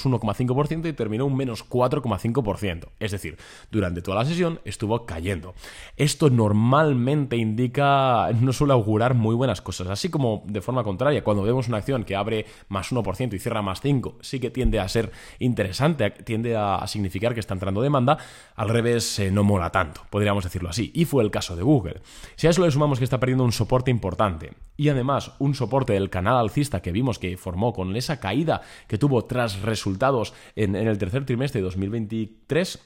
1,5% 0.05 0.87
y 0.87 0.93
terminó 0.93 1.25
un 1.25 1.35
menos 1.35 1.67
4,5%. 1.67 2.89
Es 2.99 3.11
decir, 3.11 3.37
durante 3.71 4.01
toda 4.01 4.17
la 4.17 4.25
sesión 4.25 4.59
estuvo 4.65 5.05
cayendo. 5.05 5.55
Esto 5.97 6.29
normalmente 6.29 7.35
indica, 7.35 8.29
no 8.39 8.53
suele 8.53 8.73
augurar 8.73 9.15
muy 9.15 9.35
buenas 9.35 9.61
cosas, 9.61 9.87
así 9.87 10.09
como 10.09 10.43
de 10.45 10.61
forma 10.61 10.83
contraria, 10.83 11.23
cuando 11.23 11.43
vemos 11.43 11.67
una 11.67 11.77
acción 11.77 12.03
que 12.03 12.15
abre 12.15 12.45
más 12.69 12.91
1% 12.91 13.33
y 13.33 13.39
cierra 13.39 13.63
más 13.63 13.81
5, 13.81 14.19
sí 14.21 14.39
que 14.39 14.51
tiende 14.51 14.79
a 14.79 14.87
ser 14.87 15.11
interesante, 15.39 16.11
tiende 16.11 16.55
a 16.55 16.85
significar 16.85 17.33
que 17.33 17.39
está 17.39 17.55
entrando 17.55 17.81
demanda, 17.81 18.17
al 18.55 18.69
revés 18.69 19.17
eh, 19.19 19.31
no 19.31 19.43
mola 19.43 19.71
tanto, 19.71 20.01
podríamos 20.11 20.43
decirlo 20.43 20.69
así. 20.69 20.91
Y 20.93 21.05
fue 21.05 21.23
el 21.23 21.31
caso 21.31 21.55
de 21.55 21.63
Google. 21.63 22.01
Si 22.35 22.45
a 22.45 22.51
eso 22.51 22.63
le 22.63 22.71
sumamos 22.71 22.99
que 22.99 23.05
está 23.05 23.19
perdiendo 23.23 23.45
un 23.45 23.53
soporte 23.53 23.89
importante. 23.89 24.51
Y 24.75 24.89
además 24.89 25.31
un 25.39 25.55
soporte 25.55 25.93
del 25.93 26.09
canal 26.09 26.35
alcista 26.35 26.81
que 26.81 26.91
vimos 26.91 27.19
que 27.19 27.37
formó 27.37 27.71
con 27.71 27.95
esa 27.95 28.19
caída 28.19 28.59
que 28.85 28.97
tuvo 28.97 29.23
tras 29.23 29.61
resultados 29.61 30.33
en, 30.57 30.75
el 30.75 30.97
tercer 30.97 31.25
trimestre 31.25 31.61
de 31.61 31.63
2023, 31.63 32.81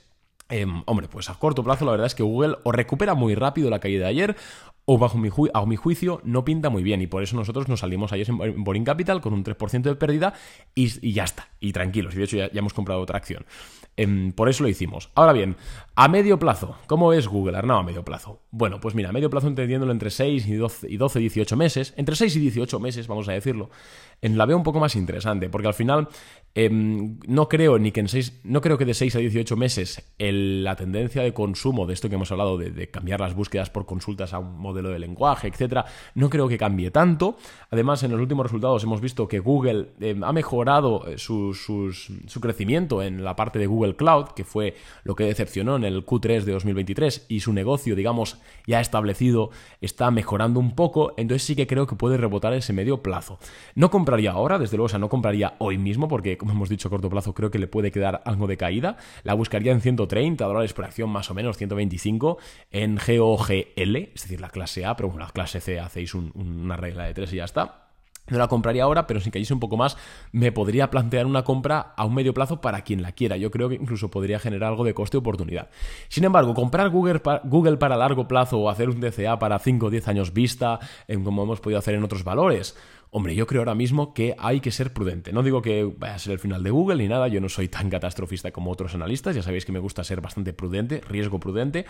em, 0.49 0.83
hombre, 0.85 1.07
pues 1.07 1.31
a 1.31 1.39
corto 1.39 1.63
plazo 1.63 1.85
la 1.85 1.91
verdad 1.91 2.05
es 2.05 2.13
que 2.13 2.21
Google 2.21 2.57
o 2.65 2.71
recupera 2.71 3.15
muy 3.15 3.33
rápido 3.33 3.71
la 3.71 3.79
caída 3.79 4.03
de 4.03 4.11
ayer 4.11 4.35
o 4.85 4.99
bajo 4.99 5.17
mi, 5.17 5.31
a 5.55 5.65
mi 5.65 5.75
juicio 5.75 6.21
no 6.23 6.45
pinta 6.45 6.69
muy 6.69 6.83
bien. 6.83 7.01
Y 7.01 7.07
por 7.07 7.23
eso 7.23 7.35
nosotros 7.35 7.67
nos 7.67 7.79
salimos 7.79 8.13
ayer 8.13 8.29
en 8.29 8.63
Boring 8.63 8.85
Capital 8.85 9.19
con 9.19 9.33
un 9.33 9.43
3% 9.43 9.81
de 9.81 9.95
pérdida 9.95 10.35
y, 10.75 11.13
ya 11.13 11.23
está, 11.23 11.49
y 11.59 11.73
tranquilos, 11.73 12.13
y 12.13 12.19
de 12.19 12.23
hecho 12.25 12.37
ya, 12.37 12.49
hemos 12.53 12.75
comprado 12.75 13.01
otra 13.01 13.17
acción. 13.17 13.43
Em, 13.99 14.31
por 14.31 14.47
eso 14.47 14.61
lo 14.61 14.69
hicimos. 14.69 15.09
Ahora 15.15 15.33
bien, 15.33 15.55
a 15.95 16.07
medio 16.07 16.37
plazo, 16.37 16.77
¿cómo 16.85 17.13
es 17.13 17.27
Google? 17.27 17.57
Arnau, 17.57 17.79
a 17.79 17.83
medio 17.83 18.05
plazo. 18.05 18.41
Bueno, 18.51 18.79
pues 18.79 18.93
mira, 18.93 19.09
a 19.09 19.11
medio 19.11 19.31
plazo 19.31 19.47
entendiéndolo 19.47 19.91
entre 19.91 20.11
6 20.11 20.47
y 20.47 20.53
12, 20.53 20.87
y 20.91 20.97
12, 20.97 21.19
18 21.19 21.57
meses, 21.57 21.93
entre 21.97 22.15
6 22.15 22.35
y 22.35 22.39
18 22.41 22.79
meses, 22.79 23.07
vamos 23.07 23.27
a 23.27 23.31
decirlo, 23.31 23.71
en 24.21 24.37
la 24.37 24.45
veo 24.45 24.55
un 24.55 24.61
poco 24.61 24.79
más 24.79 24.95
interesante, 24.95 25.49
porque 25.49 25.67
al 25.67 25.73
final 25.73 26.09
Em, 26.59 27.19
no 27.27 27.47
creo 27.49 27.77
ni 27.77 27.91
que 27.91 27.99
en 27.99 28.07
seis, 28.07 28.39
no 28.43 28.61
creo 28.61 28.79
que 28.79 28.85
de 28.85 28.95
6 28.95 29.15
a 29.15 29.19
18 29.19 29.55
meses 29.55 30.01
la 30.17 30.75
tendencia 30.75 31.21
de 31.21 31.31
consumo 31.31 31.85
de 31.85 31.93
esto 31.93 32.09
que 32.09 32.15
hemos 32.15 32.31
hablado, 32.31 32.57
de, 32.57 32.89
cambiar 32.89 33.19
las 33.19 33.35
búsquedas 33.35 33.69
por 33.69 33.85
consultas 33.85 34.33
a 34.33 34.39
un 34.39 34.57
modelo 34.57 34.89
de 34.89 34.97
lenguaje, 34.97 35.49
etcétera, 35.49 35.85
no 36.15 36.31
creo 36.31 36.47
que 36.47 36.57
cambie 36.57 36.89
tanto. 36.89 37.37
Además, 37.69 38.01
en 38.01 38.09
los 38.09 38.19
últimos 38.19 38.43
resultados 38.43 38.83
hemos 38.83 39.01
visto 39.01 39.27
que 39.27 39.37
Google 39.37 39.89
em, 39.99 40.23
ha 40.23 40.33
mejorado 40.33 41.05
eh, 41.07 41.19
su, 41.19 41.53
su, 41.53 42.41
crecimiento 42.41 43.03
en 43.03 43.23
la 43.23 43.35
parte 43.35 43.59
de 43.59 43.67
Google 43.67 43.95
Cloud, 43.95 44.29
que 44.29 44.43
fue 44.43 44.73
lo 45.03 45.13
que 45.13 45.25
decepcionó 45.25 45.75
en 45.75 45.83
el 45.83 46.07
Q3 46.07 46.41
de 46.41 46.53
2023, 46.53 47.27
y 47.29 47.41
su 47.41 47.53
negocio, 47.53 47.95
digamos, 47.95 48.39
ya 48.65 48.81
establecido, 48.81 49.51
está 49.79 50.09
mejorando 50.09 50.59
un 50.59 50.73
poco. 50.73 51.13
Entonces 51.17 51.43
sí 51.43 51.55
que 51.55 51.67
creo 51.67 51.85
que 51.85 51.95
puede 51.95 52.17
rebotar 52.17 52.53
ese 52.53 52.73
medio 52.73 53.03
plazo. 53.03 53.37
No 53.75 53.91
compraría 53.91 54.31
ahora, 54.31 54.57
desde 54.57 54.75
luego, 54.77 54.87
o 54.87 54.89
sea, 54.89 54.97
no 54.97 55.07
compraría 55.07 55.53
hoy 55.59 55.77
mismo, 55.77 56.07
porque 56.07 56.39
hemos 56.51 56.69
dicho 56.69 56.87
a 56.87 56.91
corto 56.91 57.09
plazo, 57.09 57.33
creo 57.33 57.51
que 57.51 57.59
le 57.59 57.67
puede 57.67 57.91
quedar 57.91 58.21
algo 58.25 58.47
de 58.47 58.57
caída. 58.57 58.97
La 59.23 59.33
buscaría 59.33 59.71
en 59.71 59.81
130 59.81 60.45
dólares 60.45 60.73
por 60.73 60.85
acción, 60.85 61.09
más 61.09 61.29
o 61.31 61.33
menos, 61.33 61.57
125 61.57 62.37
en 62.71 62.95
GOGL, 62.97 63.95
es 63.95 64.21
decir, 64.21 64.41
la 64.41 64.49
clase 64.49 64.85
A, 64.85 64.95
pero 64.95 65.09
bueno, 65.09 65.25
la 65.25 65.31
clase 65.31 65.59
C 65.59 65.79
hacéis 65.79 66.13
una 66.13 66.75
regla 66.75 67.05
de 67.05 67.13
3 67.13 67.33
y 67.33 67.35
ya 67.37 67.45
está. 67.45 67.83
No 68.29 68.37
la 68.37 68.49
compraría 68.49 68.83
ahora, 68.83 69.07
pero 69.07 69.21
si 69.21 69.31
cayese 69.31 69.53
un 69.53 69.61
poco 69.61 69.77
más, 69.77 69.95
me 70.33 70.51
podría 70.51 70.91
plantear 70.91 71.25
una 71.25 71.45
compra 71.45 71.93
a 71.95 72.03
un 72.03 72.13
medio 72.13 72.33
plazo 72.33 72.59
para 72.59 72.81
quien 72.81 73.01
la 73.01 73.13
quiera. 73.13 73.37
Yo 73.37 73.51
creo 73.51 73.69
que 73.69 73.75
incluso 73.75 74.11
podría 74.11 74.37
generar 74.37 74.67
algo 74.71 74.83
de 74.83 74.93
coste-oportunidad. 74.93 75.69
Sin 76.09 76.25
embargo, 76.25 76.53
comprar 76.53 76.89
Google, 76.89 77.77
para 77.77 77.95
largo 77.95 78.27
plazo 78.27 78.57
o 78.59 78.69
hacer 78.69 78.89
un 78.89 78.99
DCA 78.99 79.39
para 79.39 79.59
5 79.59 79.85
o 79.85 79.89
10 79.89 80.09
años 80.09 80.33
vista, 80.33 80.77
como 81.23 81.43
hemos 81.43 81.61
podido 81.61 81.79
hacer 81.79 81.95
en 81.95 82.03
otros 82.03 82.25
valores, 82.25 82.75
Hombre, 83.09 83.35
yo 83.35 83.47
creo 83.47 83.61
ahora 83.61 83.75
mismo 83.75 84.13
que 84.13 84.35
hay 84.37 84.59
que 84.59 84.71
ser 84.71 84.91
prudente. 84.93 85.31
No 85.31 85.41
digo 85.41 85.61
que 85.61 85.83
vaya 85.97 86.15
a 86.15 86.19
ser 86.19 86.33
el 86.33 86.39
final 86.39 86.61
de 86.61 86.71
Google 86.71 86.97
ni 86.97 87.07
nada, 87.07 87.27
yo 87.29 87.39
no 87.39 87.47
soy 87.47 87.69
tan 87.69 87.89
catastrofista 87.89 88.51
como 88.51 88.69
otros 88.71 88.95
analistas, 88.95 89.35
ya 89.35 89.41
sabéis 89.41 89.65
que 89.65 89.71
me 89.71 89.79
gusta 89.79 90.03
ser 90.03 90.19
bastante 90.19 90.51
prudente, 90.51 91.01
riesgo 91.07 91.39
prudente, 91.39 91.85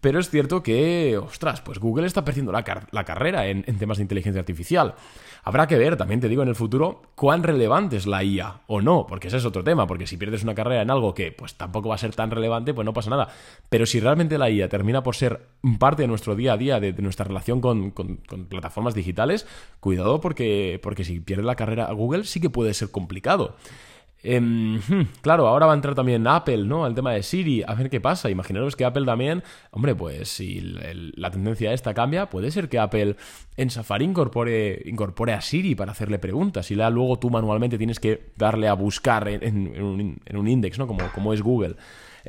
pero 0.00 0.20
es 0.20 0.28
cierto 0.28 0.62
que, 0.62 1.16
ostras, 1.16 1.62
pues 1.62 1.78
Google 1.78 2.06
está 2.06 2.24
perdiendo 2.24 2.52
la, 2.52 2.62
carrera 2.62 3.46
en, 3.46 3.64
en 3.66 3.78
temas 3.78 3.96
de 3.96 4.02
inteligencia 4.02 4.40
artificial. 4.40 4.94
Habrá 5.42 5.66
que 5.66 5.78
ver, 5.78 5.96
también 5.96 6.20
te 6.20 6.28
digo 6.28 6.42
en 6.42 6.48
el 6.48 6.54
futuro, 6.54 7.02
cuán 7.14 7.42
relevante 7.42 7.96
es 7.96 8.06
la 8.06 8.22
IA 8.22 8.60
o 8.66 8.82
no, 8.82 9.06
porque 9.06 9.28
ese 9.28 9.38
es 9.38 9.46
otro 9.46 9.64
tema, 9.64 9.86
porque 9.86 10.06
si 10.06 10.18
pierdes 10.18 10.42
una 10.42 10.54
carrera 10.54 10.82
en 10.82 10.90
algo 10.90 11.14
que 11.14 11.32
pues 11.32 11.54
tampoco 11.54 11.88
va 11.88 11.94
a 11.94 11.98
ser 11.98 12.14
tan 12.14 12.30
relevante, 12.30 12.74
pues 12.74 12.84
no 12.84 12.92
pasa 12.92 13.08
nada. 13.08 13.28
Pero 13.68 13.86
si 13.86 14.00
realmente 14.00 14.36
la 14.36 14.50
IA 14.50 14.68
termina 14.68 15.02
por 15.02 15.16
ser 15.16 15.48
parte 15.78 16.02
de 16.02 16.08
nuestro 16.08 16.36
día 16.36 16.52
a 16.52 16.56
día, 16.56 16.80
de, 16.80 16.92
nuestra 16.94 17.24
relación 17.24 17.60
con, 17.60 17.92
plataformas 18.48 18.94
digitales, 18.94 19.46
cuidado 19.80 20.20
porque, 20.20 20.78
porque 20.82 21.04
si 21.04 21.20
pierde 21.20 21.42
la 21.42 21.56
carrera 21.56 21.86
a 21.86 21.92
Google 21.92 22.24
sí 22.24 22.40
que 22.40 22.50
puede 22.50 22.74
ser 22.74 22.90
complicado. 22.90 23.56
Em, 24.20 24.78
hmm, 24.80 25.08
claro, 25.22 25.46
ahora 25.46 25.66
va 25.66 25.72
a 25.72 25.76
entrar 25.76 25.94
también 25.94 26.26
Apple, 26.26 26.64
¿no? 26.64 26.86
El 26.86 26.94
tema 26.94 27.12
de 27.12 27.22
Siri, 27.22 27.62
a 27.66 27.74
ver 27.74 27.88
qué 27.88 28.00
pasa. 28.00 28.28
Imaginaros 28.30 28.74
que 28.74 28.84
Apple 28.84 29.06
también, 29.06 29.44
hombre, 29.70 29.94
pues 29.94 30.28
si 30.28 30.60
la 30.60 31.30
tendencia 31.30 31.72
esta 31.72 31.94
cambia, 31.94 32.28
puede 32.28 32.50
ser 32.50 32.68
que 32.68 32.80
Apple 32.80 33.16
en 33.56 33.70
Safari 33.70 34.04
incorpore, 34.04 34.82
incorpore 34.86 35.34
a 35.34 35.40
Siri 35.40 35.74
para 35.76 35.92
hacerle 35.92 36.18
preguntas 36.18 36.70
y 36.70 36.74
luego 36.74 37.18
tú 37.18 37.30
manualmente 37.30 37.78
tienes 37.78 38.00
que 38.00 38.32
darle 38.36 38.66
a 38.66 38.74
buscar 38.74 39.28
en, 39.28 39.82
un, 39.82 40.48
index, 40.48 40.78
¿no? 40.78 40.88
Como, 40.88 41.10
como 41.12 41.32
es 41.32 41.40
Google. 41.40 41.76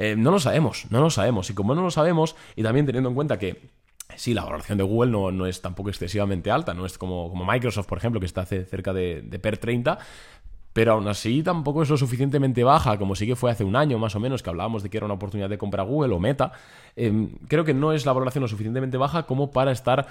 Eh, 0.01 0.15
no 0.15 0.31
lo 0.31 0.39
sabemos, 0.39 0.85
no 0.91 1.01
lo 1.01 1.09
sabemos. 1.09 1.49
Y 1.49 1.53
como 1.53 1.75
no 1.75 1.81
lo 1.81 1.91
sabemos, 1.91 2.37
y 2.55 2.63
también 2.63 2.85
teniendo 2.85 3.09
en 3.09 3.15
cuenta 3.15 3.37
que 3.37 3.69
sí, 4.15 4.33
la 4.33 4.45
valoración 4.45 4.77
de 4.77 4.85
Google 4.85 5.11
no, 5.11 5.29
no, 5.29 5.45
es 5.45 5.61
tampoco 5.61 5.89
excesivamente 5.89 6.49
alta, 6.51 6.73
no 6.73 6.85
es 6.85 6.97
como, 6.97 7.29
como 7.29 7.43
Microsoft, 7.43 7.87
por 7.87 7.97
ejemplo, 7.97 8.21
que 8.21 8.25
está 8.25 8.45
cerca 8.45 8.93
de, 8.93 9.21
de 9.21 9.39
PER 9.39 9.57
30, 9.57 9.99
pero 10.79 10.93
aún 10.93 11.09
así 11.09 11.43
tampoco 11.43 11.83
es 11.83 11.89
lo 11.89 11.97
suficientemente 11.97 12.63
baja, 12.63 12.97
como 12.97 13.13
sí 13.13 13.27
que 13.27 13.35
fue 13.35 13.51
hace 13.51 13.65
un 13.65 13.75
año 13.75 13.99
más 13.99 14.15
o 14.15 14.19
menos 14.21 14.41
que 14.41 14.49
hablábamos 14.49 14.81
de 14.81 14.89
que 14.89 14.95
era 14.95 15.05
una 15.05 15.15
oportunidad 15.15 15.49
de 15.49 15.57
compra 15.57 15.83
Google 15.83 16.15
o 16.15 16.19
Meta. 16.19 16.53
Em, 16.95 17.31
creo 17.49 17.65
que 17.65 17.73
no 17.73 17.91
es 17.91 18.05
la 18.05 18.13
valoración 18.13 18.43
lo 18.43 18.47
suficientemente 18.47 18.95
baja 18.95 19.23
como 19.23 19.51
para 19.51 19.73
estar 19.73 20.07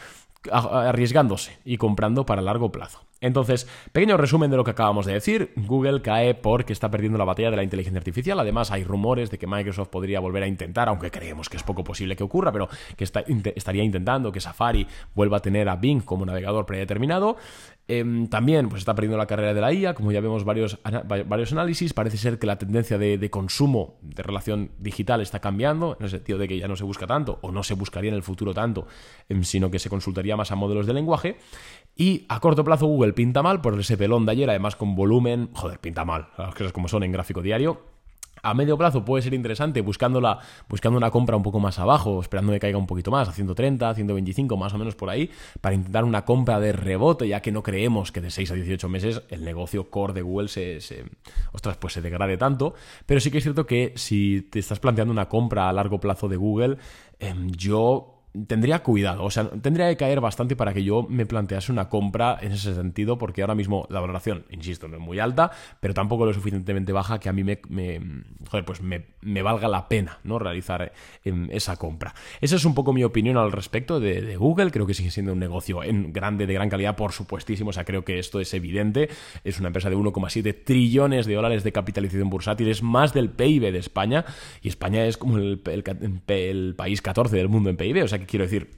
arriesgándose 0.52 1.58
y 1.64 1.78
comprando 1.78 2.26
para 2.26 2.42
largo 2.42 2.70
plazo. 2.70 3.00
Entonces, 3.20 3.66
pequeño 3.92 4.18
resumen 4.18 4.50
de 4.50 4.58
lo 4.58 4.62
que 4.62 4.72
acabamos 4.72 5.06
de 5.06 5.14
decir. 5.14 5.52
Google 5.56 6.02
cae 6.02 6.34
porque 6.34 6.74
está 6.74 6.90
perdiendo 6.90 7.18
la 7.18 7.24
batalla 7.24 7.50
de 7.50 7.56
la 7.56 7.64
inteligencia 7.64 7.98
artificial. 7.98 8.38
Además, 8.38 8.70
hay 8.70 8.84
rumores 8.84 9.30
de 9.30 9.38
que 9.38 9.46
Microsoft 9.46 9.88
podría 9.88 10.20
volver 10.20 10.42
a 10.42 10.46
intentar, 10.46 10.88
aunque 10.88 11.10
creemos 11.10 11.48
que 11.48 11.56
es 11.56 11.62
poco 11.62 11.82
posible 11.82 12.14
que 12.14 12.22
ocurra, 12.22 12.52
pero 12.52 12.68
que 12.96 13.04
estaría 13.04 13.82
intentando 13.82 14.30
que 14.30 14.40
Safari 14.40 14.86
vuelva 15.14 15.38
a 15.38 15.40
tener 15.40 15.68
a 15.68 15.76
Bing 15.76 16.02
como 16.02 16.26
navegador 16.26 16.66
predeterminado. 16.66 17.36
Em, 17.90 18.28
también 18.28 18.68
pues, 18.68 18.80
está 18.80 18.94
perdiendo 18.94 19.16
la 19.16 19.26
carrera 19.26 19.54
de 19.54 19.60
la 19.62 19.72
IA, 19.72 19.94
como 19.94 20.12
ya 20.12 20.20
vemos 20.20 20.44
varios, 20.44 20.78
varios 21.26 21.52
análisis. 21.52 21.94
Parece 21.94 22.18
ser 22.18 22.38
que 22.38 22.46
la 22.46 22.58
tendencia 22.58 22.98
de, 22.98 23.30
consumo 23.30 23.96
de 24.02 24.22
relación 24.22 24.72
digital 24.78 25.22
está 25.22 25.40
cambiando, 25.40 25.96
en 25.98 26.04
el 26.04 26.10
sentido 26.10 26.38
de 26.38 26.48
que 26.48 26.58
ya 26.58 26.68
no 26.68 26.76
se 26.76 26.84
busca 26.84 27.06
tanto, 27.06 27.38
o 27.40 27.50
no 27.50 27.62
se 27.62 27.72
buscaría 27.72 28.10
en 28.10 28.16
el 28.16 28.22
futuro 28.22 28.52
tanto, 28.52 28.86
em, 29.30 29.42
sino 29.42 29.70
que 29.70 29.78
se 29.78 29.88
consultaría 29.88 30.36
más 30.36 30.52
a 30.52 30.54
modelos 30.54 30.86
de 30.86 30.92
lenguaje. 30.92 31.38
Y 31.96 32.26
a 32.28 32.40
corto 32.40 32.62
plazo 32.62 32.86
Google 32.86 33.14
pinta 33.14 33.42
mal 33.42 33.62
por 33.62 33.80
ese 33.80 33.96
pelón 33.96 34.26
de 34.26 34.32
ayer, 34.32 34.50
además 34.50 34.76
con 34.76 34.94
volumen, 34.94 35.48
joder, 35.54 35.78
pinta 35.78 36.04
mal, 36.04 36.28
las 36.36 36.54
cosas 36.54 36.72
como 36.72 36.88
son 36.88 37.04
en 37.04 37.12
gráfico 37.12 37.40
diario. 37.40 37.97
A 38.42 38.54
medio 38.54 38.76
plazo 38.76 39.04
puede 39.04 39.22
ser 39.22 39.34
interesante 39.34 39.80
buscando 39.80 40.18
una 40.18 41.10
compra 41.10 41.36
un 41.36 41.42
poco 41.42 41.60
más 41.60 41.78
abajo, 41.78 42.20
esperando 42.20 42.52
que 42.52 42.60
caiga 42.60 42.78
un 42.78 42.86
poquito 42.86 43.10
más, 43.10 43.28
a 43.28 43.32
130, 43.32 43.94
125, 43.94 44.56
más 44.56 44.74
o 44.74 44.78
menos 44.78 44.94
por 44.94 45.10
ahí, 45.10 45.30
para 45.60 45.74
intentar 45.74 46.04
una 46.04 46.24
compra 46.24 46.60
de 46.60 46.72
rebote, 46.72 47.28
ya 47.28 47.40
que 47.40 47.52
no 47.52 47.62
creemos 47.62 48.12
que 48.12 48.20
de 48.20 48.30
6 48.30 48.50
a 48.50 48.54
18 48.54 48.88
meses 48.88 49.22
el 49.28 49.44
negocio 49.44 49.90
core 49.90 50.12
de 50.12 50.22
Google 50.22 50.48
se, 50.48 50.80
se, 50.80 51.04
ostras, 51.52 51.76
pues 51.76 51.94
se 51.94 52.02
degrade 52.02 52.36
tanto. 52.36 52.74
Pero 53.06 53.20
sí 53.20 53.30
que 53.30 53.38
es 53.38 53.44
cierto 53.44 53.66
que 53.66 53.92
si 53.96 54.42
te 54.50 54.58
estás 54.58 54.80
planteando 54.80 55.12
una 55.12 55.28
compra 55.28 55.68
a 55.68 55.72
largo 55.72 56.00
plazo 56.00 56.28
de 56.28 56.36
Google, 56.36 56.78
em, 57.18 57.50
yo 57.50 58.17
tendría 58.46 58.82
cuidado, 58.82 59.24
o 59.24 59.30
sea, 59.30 59.48
tendría 59.50 59.88
que 59.88 59.96
caer 59.96 60.20
bastante 60.20 60.56
para 60.56 60.72
que 60.72 60.84
yo 60.84 61.06
me 61.08 61.26
plantease 61.26 61.72
una 61.72 61.88
compra 61.88 62.38
en 62.40 62.52
ese 62.52 62.74
sentido, 62.74 63.18
porque 63.18 63.42
ahora 63.42 63.54
mismo 63.54 63.86
la 63.90 64.00
valoración, 64.00 64.44
insisto, 64.50 64.88
no 64.88 64.96
es 64.96 65.02
muy 65.02 65.18
alta, 65.18 65.50
pero 65.80 65.94
tampoco 65.94 66.26
lo 66.26 66.32
suficientemente 66.32 66.92
baja 66.92 67.18
que 67.18 67.28
a 67.28 67.32
mí 67.32 67.44
me, 67.44 67.60
joder, 68.48 68.64
pues 68.64 68.80
me, 68.82 69.42
valga 69.42 69.68
la 69.68 69.88
pena, 69.88 70.18
¿no? 70.24 70.38
Realizar 70.38 70.92
em, 71.24 71.48
esa 71.50 71.76
compra. 71.76 72.14
Esa 72.40 72.56
es 72.56 72.64
un 72.64 72.74
poco 72.74 72.92
mi 72.92 73.04
opinión 73.04 73.36
al 73.36 73.52
respecto 73.52 74.00
de, 74.00 74.36
Google, 74.36 74.70
creo 74.70 74.86
que 74.86 74.94
sigue 74.94 75.10
siendo 75.10 75.32
un 75.32 75.38
negocio 75.38 75.82
en 75.82 76.12
grande, 76.12 76.46
de 76.46 76.54
gran 76.54 76.68
calidad, 76.68 76.96
por 76.96 77.12
supuestísimo, 77.12 77.70
o 77.70 77.72
sea, 77.72 77.84
creo 77.84 78.04
que 78.04 78.18
esto 78.18 78.40
es 78.40 78.52
evidente, 78.54 79.08
es 79.44 79.58
una 79.58 79.68
empresa 79.68 79.90
de 79.90 79.96
1,7 79.96 80.64
trillones 80.64 81.26
de 81.26 81.34
dólares 81.34 81.64
de 81.64 81.72
capitalización 81.72 82.30
bursátil, 82.30 82.68
es 82.68 82.82
más 82.82 83.12
del 83.12 83.30
PIB 83.30 83.72
de 83.72 83.78
España, 83.78 84.24
y 84.62 84.68
España 84.68 85.04
es 85.06 85.16
como 85.16 85.38
el, 85.38 85.62
el 86.28 86.74
país 86.76 87.02
14 87.02 87.36
del 87.36 87.48
mundo 87.48 87.70
en 87.70 87.76
PIB, 87.76 88.04
o 88.04 88.08
sea, 88.08 88.18
que 88.18 88.26
quiero 88.28 88.44
decir, 88.44 88.70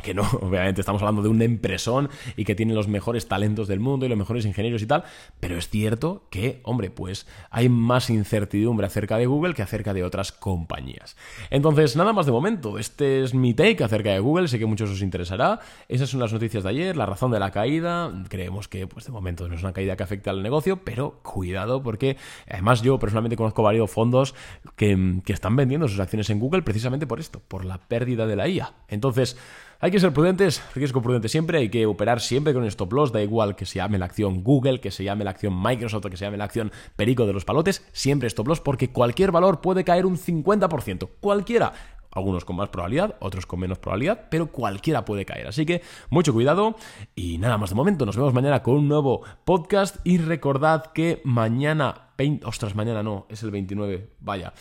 que 0.00 0.14
no, 0.14 0.22
obviamente 0.40 0.80
estamos 0.80 1.02
hablando 1.02 1.22
de 1.22 1.28
un 1.28 1.42
empresón 1.42 2.08
y 2.36 2.44
que 2.44 2.54
tiene 2.54 2.74
los 2.74 2.88
mejores 2.88 3.28
talentos 3.28 3.68
del 3.68 3.80
mundo 3.80 4.06
y 4.06 4.08
los 4.08 4.18
mejores 4.18 4.44
ingenieros 4.46 4.82
y 4.82 4.86
tal, 4.86 5.04
pero 5.40 5.56
es 5.56 5.68
cierto 5.68 6.24
que, 6.30 6.60
hombre, 6.64 6.90
pues 6.90 7.26
hay 7.50 7.68
más 7.68 8.10
incertidumbre 8.10 8.86
acerca 8.86 9.16
de 9.16 9.26
Google 9.26 9.54
que 9.54 9.62
acerca 9.62 9.94
de 9.94 10.04
otras 10.04 10.32
compañías. 10.32 11.16
Entonces, 11.50 11.96
nada 11.96 12.12
más 12.12 12.26
de 12.26 12.32
momento, 12.32 12.78
este 12.78 13.22
es 13.22 13.34
mi 13.34 13.54
take 13.54 13.84
acerca 13.84 14.10
de 14.10 14.20
Google, 14.20 14.48
sé 14.48 14.58
que 14.58 14.66
muchos 14.66 14.90
os 14.90 15.02
interesará, 15.02 15.60
esas 15.88 16.08
son 16.08 16.20
las 16.20 16.32
noticias 16.32 16.64
de 16.64 16.70
ayer, 16.70 16.96
la 16.96 17.06
razón 17.06 17.30
de 17.30 17.38
la 17.38 17.50
caída, 17.50 18.12
creemos 18.28 18.68
que 18.68 18.86
pues 18.86 19.04
de 19.06 19.12
momento 19.12 19.48
no 19.48 19.54
es 19.54 19.62
una 19.62 19.72
caída 19.72 19.96
que 19.96 20.02
afecte 20.02 20.30
al 20.30 20.42
negocio, 20.42 20.84
pero 20.84 21.20
cuidado 21.22 21.82
porque 21.82 22.16
además 22.48 22.82
yo 22.82 22.98
personalmente 22.98 23.36
conozco 23.36 23.62
varios 23.62 23.90
fondos 23.90 24.34
que, 24.76 25.20
que 25.24 25.32
están 25.32 25.56
vendiendo 25.56 25.88
sus 25.88 26.00
acciones 26.00 26.30
en 26.30 26.40
Google 26.40 26.62
precisamente 26.62 27.06
por 27.06 27.20
esto, 27.20 27.40
por 27.46 27.64
la 27.64 27.78
pérdida 27.78 28.26
de 28.26 28.36
la 28.36 28.48
IA. 28.48 28.74
Entonces, 28.88 29.36
hay 29.82 29.90
que 29.90 29.98
ser 29.98 30.12
prudentes, 30.12 30.62
riesgo 30.74 31.00
prudente 31.00 31.30
siempre, 31.30 31.58
hay 31.58 31.70
que 31.70 31.86
operar 31.86 32.20
siempre 32.20 32.52
con 32.52 32.64
stop 32.64 32.92
loss, 32.92 33.12
da 33.12 33.22
igual 33.22 33.56
que 33.56 33.64
se 33.64 33.76
llame 33.76 33.98
la 33.98 34.04
acción 34.04 34.44
Google, 34.44 34.80
que 34.80 34.90
se 34.90 35.04
llame 35.04 35.24
la 35.24 35.30
acción 35.30 35.60
Microsoft 35.60 36.06
que 36.10 36.18
se 36.18 36.26
llame 36.26 36.36
la 36.36 36.44
acción 36.44 36.70
Perico 36.96 37.26
de 37.26 37.32
los 37.32 37.46
Palotes, 37.46 37.82
siempre 37.92 38.28
stop 38.28 38.48
loss 38.48 38.60
porque 38.60 38.90
cualquier 38.90 39.32
valor 39.32 39.62
puede 39.62 39.82
caer 39.82 40.04
un 40.04 40.18
50%, 40.18 41.08
cualquiera. 41.20 41.72
Algunos 42.12 42.44
con 42.44 42.56
más 42.56 42.68
probabilidad, 42.68 43.14
otros 43.20 43.46
con 43.46 43.60
menos 43.60 43.78
probabilidad, 43.78 44.26
pero 44.30 44.50
cualquiera 44.50 45.04
puede 45.04 45.24
caer. 45.24 45.46
Así 45.46 45.64
que 45.64 45.80
mucho 46.10 46.32
cuidado 46.32 46.74
y 47.14 47.38
nada 47.38 47.56
más 47.56 47.70
de 47.70 47.76
momento. 47.76 48.04
Nos 48.04 48.16
vemos 48.16 48.34
mañana 48.34 48.64
con 48.64 48.74
un 48.74 48.88
nuevo 48.88 49.22
podcast 49.44 49.96
y 50.04 50.18
recordad 50.18 50.86
que 50.92 51.22
mañana... 51.24 52.08
ostras, 52.44 52.74
mañana 52.74 53.04
no, 53.04 53.26
es 53.28 53.44
el 53.44 53.52
29, 53.52 54.10
vaya. 54.18 54.52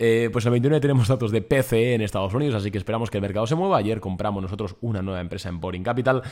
Eh, 0.00 0.30
pues 0.32 0.44
el 0.46 0.52
29 0.52 0.80
tenemos 0.80 1.08
datos 1.08 1.32
de 1.32 1.42
PCE 1.42 1.94
en 1.94 2.02
Estados 2.02 2.32
Unidos, 2.32 2.54
así 2.54 2.70
que 2.70 2.78
esperamos 2.78 3.10
que 3.10 3.18
el 3.18 3.22
mercado 3.22 3.48
se 3.48 3.56
mueva. 3.56 3.78
Ayer 3.78 3.98
compramos 4.00 4.40
nosotros 4.40 4.76
una 4.80 5.02
nueva 5.02 5.20
empresa 5.20 5.48
en 5.48 5.60
Boring 5.60 5.82
Capital, 5.82 6.22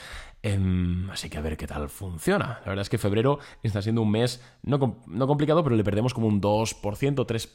em, 0.40 1.10
así 1.10 1.28
que 1.28 1.38
a 1.38 1.40
ver 1.40 1.56
qué 1.56 1.66
tal 1.66 1.88
funciona. 1.88 2.60
La 2.60 2.68
verdad 2.68 2.82
es 2.82 2.88
que 2.88 2.96
febrero 2.96 3.40
está 3.64 3.82
siendo 3.82 4.02
un 4.02 4.10
mes 4.12 4.40
no, 4.62 5.02
no 5.08 5.26
complicado, 5.26 5.64
pero 5.64 5.74
le 5.74 5.82
perdemos 5.82 6.14
como 6.14 6.28
un 6.28 6.40
2%, 6.40 7.26
3%, 7.26 7.48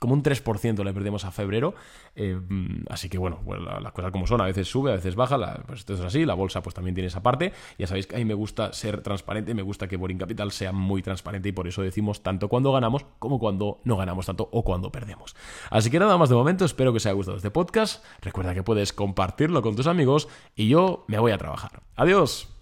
como 0.00 0.14
un 0.14 0.22
3% 0.22 0.82
le 0.82 0.92
perdemos 0.92 1.24
a 1.24 1.30
febrero. 1.30 1.74
Eh, 2.16 2.40
así 2.88 3.08
que 3.08 3.18
bueno, 3.18 3.38
las 3.80 3.92
cosas 3.92 4.10
como 4.10 4.26
son, 4.26 4.40
a 4.40 4.46
veces 4.46 4.66
sube, 4.66 4.90
a 4.90 4.94
veces 4.96 5.14
baja, 5.14 5.62
pues 5.66 5.80
esto 5.80 5.94
es 5.94 6.00
así, 6.00 6.24
la 6.24 6.34
bolsa 6.34 6.62
pues 6.62 6.74
también 6.74 6.94
tiene 6.94 7.06
esa 7.06 7.22
parte. 7.22 7.52
Ya 7.78 7.86
sabéis 7.86 8.06
que 8.06 8.16
a 8.16 8.18
mí 8.18 8.24
me 8.24 8.34
gusta 8.34 8.72
ser 8.72 9.02
transparente, 9.02 9.54
me 9.54 9.62
gusta 9.62 9.86
que 9.86 9.96
Boring 9.96 10.18
Capital 10.18 10.50
sea 10.50 10.72
muy 10.72 11.02
transparente 11.02 11.50
y 11.50 11.52
por 11.52 11.68
eso 11.68 11.82
decimos 11.82 12.22
tanto 12.22 12.48
cuando 12.48 12.72
ganamos 12.72 13.04
como 13.18 13.38
cuando 13.38 13.80
no 13.84 13.96
ganamos 13.96 14.26
tanto 14.26 14.48
o 14.50 14.64
cuando 14.64 14.90
perdemos. 14.90 15.36
Así 15.68 15.90
que 15.90 15.98
nada 15.98 16.16
más 16.16 16.30
de 16.30 16.34
momento, 16.34 16.64
espero 16.64 16.92
que 16.92 16.96
os 16.96 17.06
haya 17.06 17.14
gustado 17.14 17.36
este 17.36 17.50
podcast. 17.50 18.02
Recuerda 18.22 18.54
que 18.54 18.62
puedes 18.62 18.94
compartirlo 18.94 19.60
con 19.60 19.76
tus 19.76 19.86
amigos 19.86 20.28
y 20.56 20.68
yo 20.68 21.04
me 21.08 21.18
voy 21.18 21.32
a 21.32 21.38
trabajar. 21.38 21.82
Adiós. 21.94 22.50